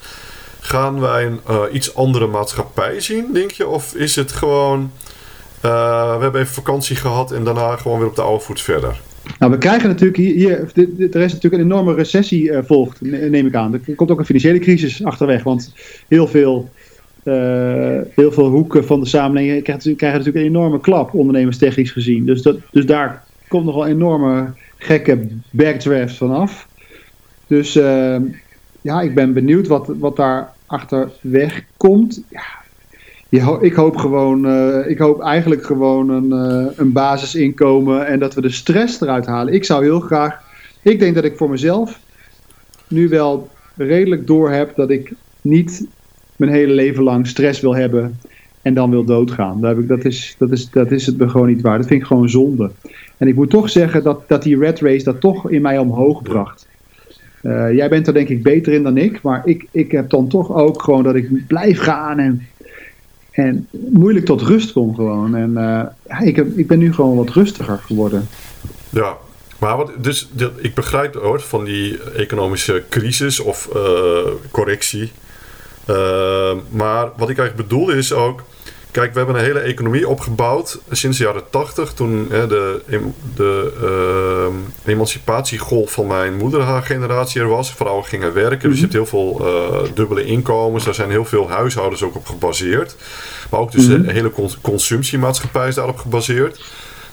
[0.61, 3.67] Gaan wij een uh, iets andere maatschappij zien, denk je?
[3.67, 4.93] Of is het gewoon,
[5.61, 5.69] we
[6.21, 9.01] hebben even vakantie gehad en daarna gewoon weer op de oude voet verder?
[9.39, 10.59] Nou, we krijgen natuurlijk hier, hier
[11.13, 13.73] er is natuurlijk een enorme recessie volgt, neem ik aan.
[13.73, 15.73] Er komt ook een financiële crisis achterweg, want
[16.09, 16.71] heel veel,
[18.15, 22.27] heel veel hoeken van de samenleving krijgen, krijgen natuurlijk een enorme klap, ondernemerstechnisch gezien.
[22.27, 26.69] Dus, dat, dus daar komt nog wel een enorme gekke backdraft vanaf.
[27.47, 27.73] Dus
[28.81, 32.23] ja, ik ben benieuwd wat, wat daar achterweg komt.
[33.29, 38.35] Ja, ik hoop gewoon, uh, ik hoop eigenlijk gewoon een, uh, een basisinkomen en dat
[38.35, 39.55] we de stress eruit halen.
[39.55, 40.41] Ik zou heel graag,
[40.83, 42.01] ik denk dat ik voor mezelf
[42.89, 45.87] nu wel redelijk door heb dat ik niet
[46.39, 48.19] mijn hele leven lang stress wil hebben
[48.63, 49.65] en dan wil doodgaan.
[49.65, 51.79] Heb ik, dat, is, dat, is, dat is het gewoon niet waar.
[51.79, 52.71] Dat vind ik gewoon zonde.
[53.17, 56.23] En ik moet toch zeggen dat, dat die red race dat toch in mij omhoog
[56.23, 56.67] bracht.
[57.43, 60.29] Uh, jij bent er denk ik beter in dan ik, maar ik, ik heb dan
[60.29, 62.47] toch ook gewoon dat ik blijf gaan en,
[63.31, 65.37] en moeilijk tot rust kom gewoon.
[65.37, 65.53] En
[66.09, 68.29] ja, ik, heb, ik ben nu gewoon wat rustiger geworden.
[68.91, 69.17] Ja,
[69.59, 73.83] maar wat, dus ik begrijp hoor van die economische crisis of uh,
[74.51, 75.11] correctie.
[76.71, 78.43] Maar wat ik eigenlijk bedoel is ook
[78.91, 82.83] Kijk, we hebben een hele economie opgebouwd sinds de jaren 80, toen hè, de,
[83.35, 83.73] de
[84.85, 87.73] uh, emancipatiegolf van mijn moeder haar generatie er was.
[87.73, 90.85] Vrouwen gingen werken, dus je hebt heel veel uh, dubbele inkomens.
[90.85, 92.97] Daar zijn heel veel huishoudens ook op gebaseerd.
[93.51, 94.07] Maar ook dus mm -hmm.
[94.07, 96.65] de hele consumptiemaatschappij is daarop gebaseerd.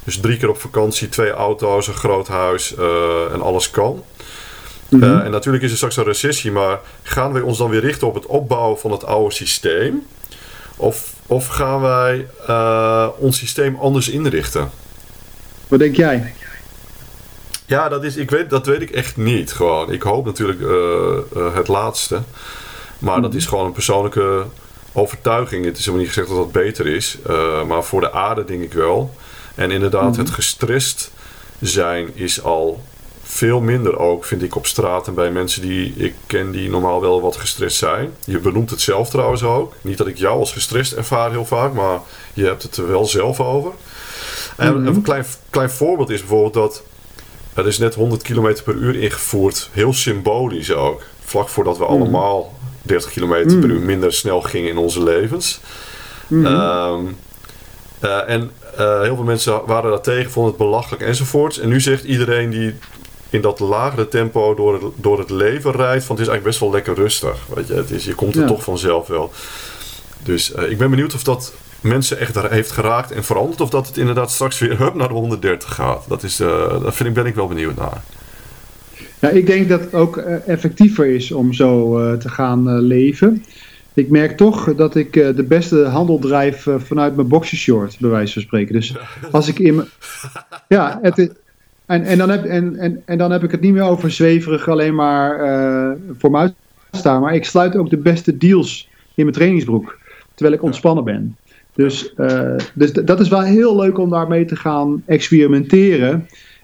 [0.04, 4.04] Dus drie keer op vakantie, twee auto's, een groot huis uh, en alles kan.
[4.90, 5.20] Mm -hmm.
[5.20, 8.14] en natuurlijk is er straks een recessie, maar gaan we ons dan weer richten op
[8.16, 10.06] het opbouwen van het oude systeem?
[10.76, 14.70] Of, of gaan wij uh, ons systeem anders inrichten?
[15.68, 16.34] Wat denk jij?
[17.66, 19.54] Ja, dat, is, ik weet, dat weet ik echt niet.
[19.54, 19.92] Gewoon.
[19.92, 22.22] Ik hoop natuurlijk uh, het laatste.
[23.00, 23.22] Maar mm.
[23.22, 24.46] dat is gewoon een persoonlijke
[24.94, 25.66] overtuiging.
[25.66, 27.18] Het is helemaal niet gezegd dat dat beter is.
[27.68, 29.16] maar voor de aarde denk ik wel.
[29.56, 30.20] En inderdaad, mm.
[30.20, 31.12] het gestrest
[31.60, 32.84] zijn is al
[33.36, 37.02] veel minder ook, vind ik, op straat en bij mensen die ik ken die normaal
[37.02, 38.10] wel wat gestrest zijn.
[38.26, 39.74] Je benoemt het zelf trouwens ook.
[39.82, 42.00] Niet dat ik jou als gestrest ervaar heel vaak, maar
[42.34, 43.72] je hebt het er wel zelf over.
[44.58, 44.96] En mm -hmm.
[44.96, 46.84] een klein, klein voorbeeld is bijvoorbeeld dat
[47.54, 49.70] er is net 100 km per uur ingevoerd.
[49.72, 51.02] Heel symbolisch ook.
[51.20, 52.02] Vlak voordat we mm -hmm.
[52.02, 53.60] allemaal 30 km mm -hmm.
[53.60, 55.60] per uur minder snel gingen in onze levens.
[56.32, 57.18] Um,
[58.04, 61.60] uh, en uh, heel veel mensen waren daar tegen, vonden het belachelijk enzovoorts.
[61.60, 62.76] En nu zegt iedereen die
[63.36, 66.04] in dat lagere tempo door het, door het leven rijdt.
[66.04, 67.48] Van het is eigenlijk best wel lekker rustig.
[67.56, 68.48] Weet je, het is, je komt er ja.
[68.48, 69.32] toch vanzelf wel.
[70.24, 73.62] Dus uh, ik ben benieuwd of dat mensen echt daar heeft geraakt en veranderd.
[73.62, 76.06] Of dat het inderdaad straks weer hup naar de 130 gaat.
[76.08, 78.04] Dat is, uh, daar vind ik, ben ik wel benieuwd naar.
[79.20, 83.46] Ja, ik denk dat het ook uh, effectiever is om zo te gaan leven.
[83.94, 88.42] Ik merk toch dat ik de beste handel drijf vanuit mijn boxershort, bij wijze van
[88.42, 88.74] spreken.
[88.74, 88.96] Dus
[89.32, 89.88] als ik in mijn.
[90.68, 91.28] Ja, het is
[91.86, 94.70] en, en, dan heb, en, en, en dan heb ik het niet meer over zweverig
[94.70, 96.52] alleen maar uh, voor me
[96.92, 97.22] uitstaan.
[97.22, 99.98] Maar ik sluit ook de beste deals in mijn trainingsbroek.
[100.34, 101.36] Terwijl ik ontspannen ben.
[101.74, 106.12] Dus, uh, dus dat is wel heel leuk om daarmee te gaan experimenteren.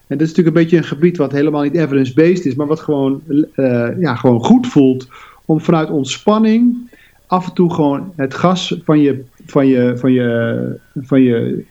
[0.07, 2.55] En dat is natuurlijk een beetje een gebied wat helemaal niet evidence-based is.
[2.55, 5.07] Maar wat gewoon, uh, ja, gewoon goed voelt.
[5.45, 6.89] Om vanuit ontspanning
[7.27, 11.63] af en toe gewoon het gas van je, van je, van je, van je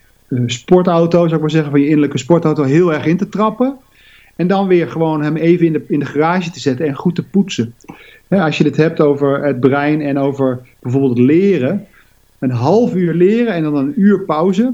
[0.47, 3.77] sportauto, zou ik maar zeggen, van je innerlijke sportauto heel erg in te trappen.
[4.37, 7.15] En dan weer gewoon hem even in de, in de garage te zetten en goed
[7.15, 7.75] te poetsen.
[8.29, 11.87] als je het hebt over het brein en over bijvoorbeeld leren.
[12.39, 14.73] Een half uur leren en dan een uur pauze.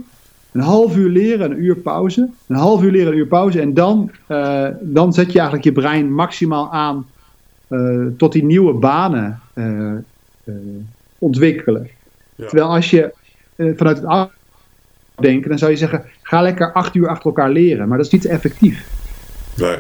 [0.53, 2.29] Een half uur leren, een uur pauze.
[2.47, 3.61] Een half uur leren, een uur pauze.
[3.61, 7.07] En dan, uh, dan zet je eigenlijk je brein maximaal aan
[7.69, 9.93] uh, tot die nieuwe banen uh,
[11.19, 11.89] ontwikkelen.
[12.35, 12.47] Ja.
[12.47, 13.13] Terwijl als je
[13.57, 14.31] vanuit het
[15.21, 17.89] denken, dan zou je zeggen: ga lekker acht uur achter elkaar leren.
[17.89, 18.85] Maar dat is niet effectief.
[19.55, 19.77] Nee.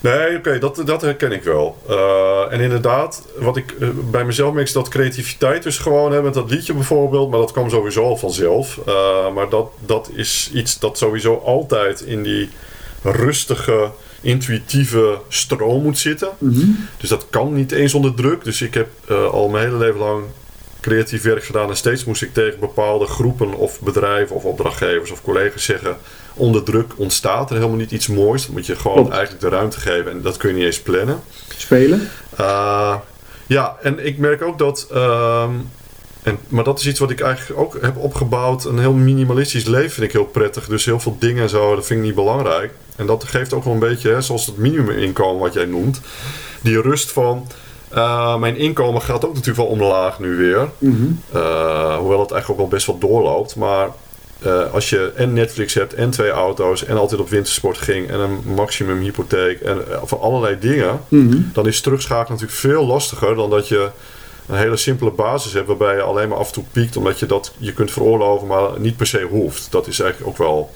[0.00, 1.76] Nee, oké, dat, dat herken ik wel.
[1.90, 6.22] Uh, en inderdaad, wat ik uh, bij mezelf merk is dat creativiteit dus gewoon, hè,
[6.22, 8.80] met dat liedje bijvoorbeeld, maar dat kwam sowieso al vanzelf.
[8.88, 12.48] Uh, maar dat, dat is iets dat sowieso altijd in die
[13.02, 16.28] rustige, intuïtieve stroom moet zitten.
[16.38, 16.88] Mm -hmm.
[16.96, 18.44] Dus dat kan niet eens onder druk.
[18.44, 18.88] Dus ik heb
[19.32, 20.24] al mijn hele leven lang
[20.80, 25.22] creatief werk gedaan en steeds moest ik tegen bepaalde groepen of bedrijven of opdrachtgevers of
[25.22, 25.96] collega's zeggen
[26.34, 28.44] onder druk ontstaat er helemaal niet iets moois.
[28.44, 29.12] Dan moet je gewoon Klopt.
[29.12, 31.20] eigenlijk de ruimte geven en dat kun je niet eens plannen.
[31.56, 32.08] Spelen?
[32.40, 32.96] Uh,
[33.46, 34.88] ja, en ik merk ook dat.
[34.92, 35.48] Uh,
[36.22, 38.64] en, maar dat is iets wat ik eigenlijk ook heb opgebouwd.
[38.64, 40.66] Een heel minimalistisch leven vind ik heel prettig.
[40.66, 42.72] Dus heel veel dingen en zo, dat vind ik niet belangrijk.
[42.96, 46.00] En dat geeft ook wel een beetje, hè, zoals het minimuminkomen wat jij noemt.
[46.60, 47.46] Die rust van.
[47.94, 50.68] Uh, mijn inkomen gaat ook natuurlijk wel omlaag nu weer.
[50.78, 51.40] Mm -hmm.
[51.40, 53.56] uh, hoewel het eigenlijk ook wel best wel doorloopt.
[53.56, 53.88] Maar
[54.46, 58.20] uh, als je en Netflix hebt en twee auto's en altijd op wintersport ging en
[58.20, 61.50] een maximum hypotheek en voor allerlei dingen, mm -hmm.
[61.52, 63.88] dan is terugschakelen natuurlijk veel lastiger dan dat je
[64.46, 67.26] een hele simpele basis hebt waarbij je alleen maar af en toe piekt omdat je
[67.26, 69.72] dat je kunt veroorloven, maar niet per se hoeft.
[69.72, 70.70] Dat is eigenlijk ook wel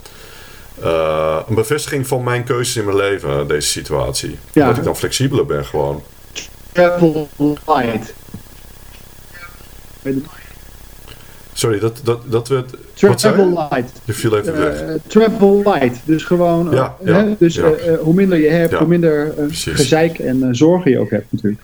[0.82, 4.38] uh, een bevestiging van mijn keuzes in mijn leven, deze situatie.
[4.52, 4.66] Ja.
[4.66, 6.02] Dat ik dan flexibeler ben gewoon.
[6.74, 7.28] Travel
[7.66, 8.14] light.
[11.52, 12.64] Sorry, dat, dat, dat we...
[12.94, 14.00] Travel light.
[14.04, 14.82] Je viel even weg.
[14.82, 16.00] Uh, travel light.
[16.04, 17.34] Dus gewoon, ja, uh, ja, hè?
[17.38, 17.62] dus ja.
[17.62, 21.62] uh, hoe minder je hebt, hoe minder gezeik en zorgen je ook hebt natuurlijk.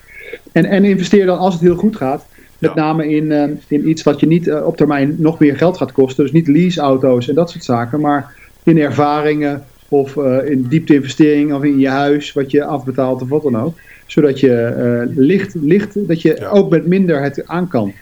[0.53, 2.25] En, en investeer dan als het heel goed gaat,
[2.59, 6.25] met name in, in iets wat je niet op termijn nog meer geld gaat kosten.
[6.25, 11.63] Dus niet leaseauto's en dat soort zaken, maar in ervaringen of in diepte investeringen of
[11.63, 13.79] in je huis, wat je afbetaalt of wat dan ook.
[14.11, 16.49] Zodat je licht, licht, dat je Ja.
[16.49, 17.93] ook met minder het aan kan.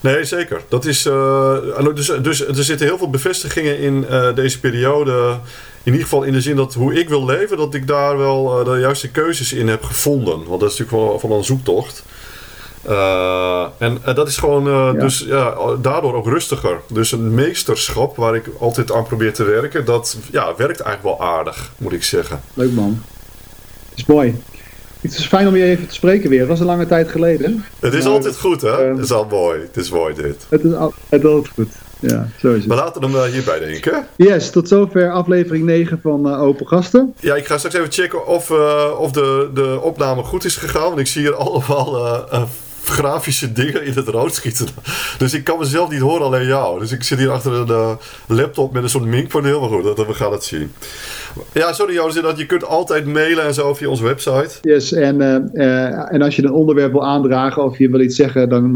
[0.00, 0.60] Nee, zeker.
[0.68, 1.56] Dat is, uh,
[1.94, 5.12] dus, dus er zitten heel veel bevestigingen in uh, deze periode.
[5.82, 8.64] In ieder geval in de zin dat hoe ik wil leven, dat ik daar wel
[8.64, 10.44] de juiste keuzes in heb gevonden.
[10.46, 12.04] Want dat is natuurlijk van, van een zoektocht.
[13.78, 14.92] En dat is gewoon, ja.
[14.92, 16.80] dus ja, daardoor ook rustiger.
[16.92, 21.28] Dus een meesterschap waar ik altijd aan probeer te werken, dat ja, werkt eigenlijk wel
[21.28, 22.40] aardig, moet ik zeggen.
[22.54, 23.02] Leuk man.
[23.94, 24.34] Is mooi.
[25.00, 26.38] Het is fijn om je even te spreken weer.
[26.40, 27.64] Het was een lange tijd geleden.
[27.78, 28.68] Het is Maar, altijd goed, hè?
[28.70, 29.60] eh, het is al mooi.
[29.60, 30.46] Het is mooi, dit.
[30.48, 31.68] Het is, al, het is altijd goed.
[32.00, 32.86] Ja, zo is Maar het.
[32.86, 34.06] laten we hem uh, hierbij denken.
[34.16, 37.14] Yes, tot zover aflevering 9 van uh, Open Gasten.
[37.20, 40.82] Ja, ik ga straks even checken of, uh, of de, de opname goed is gegaan.
[40.88, 41.96] Want ik zie hier allemaal
[42.84, 44.66] grafische dingen in het rood schieten.
[45.18, 46.78] Dus ik kan mezelf niet horen, alleen jou.
[46.78, 47.90] Dus ik zit hier achter een uh,
[48.26, 49.60] laptop met een soort minkpaneel.
[49.60, 50.72] Maar goed, dat, we gaan het zien.
[51.52, 54.50] Ja, sorry Joris, dat je kunt altijd mailen en zo via onze website.
[54.62, 55.20] Yes, en,
[55.54, 58.72] uh, en als je een onderwerp wil aandragen of je wil iets zeggen, dan,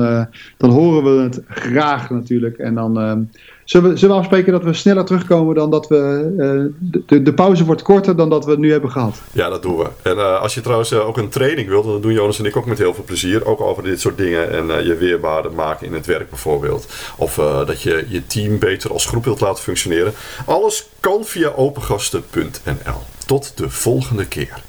[0.56, 2.58] dan horen we het graag natuurlijk.
[2.58, 3.28] En dan
[3.64, 6.70] zullen we, afspreken dat we sneller terugkomen dan dat we...
[7.06, 9.20] de, de pauze wordt korter dan dat we nu hebben gehad.
[9.32, 9.86] Ja, dat doen we.
[10.02, 12.78] En als je trouwens ook een training wilt, dan doen Jonas en ik ook met
[12.78, 13.46] heel veel plezier.
[13.46, 16.86] Ook over dit soort dingen en je weerbaarder maken in het werk bijvoorbeeld.
[17.16, 17.34] Of
[17.66, 20.12] dat je je team beter als groep wilt laten functioneren.
[20.46, 23.00] Alles kan via opengasten.nl.
[23.26, 24.62] Tot de volgende keer.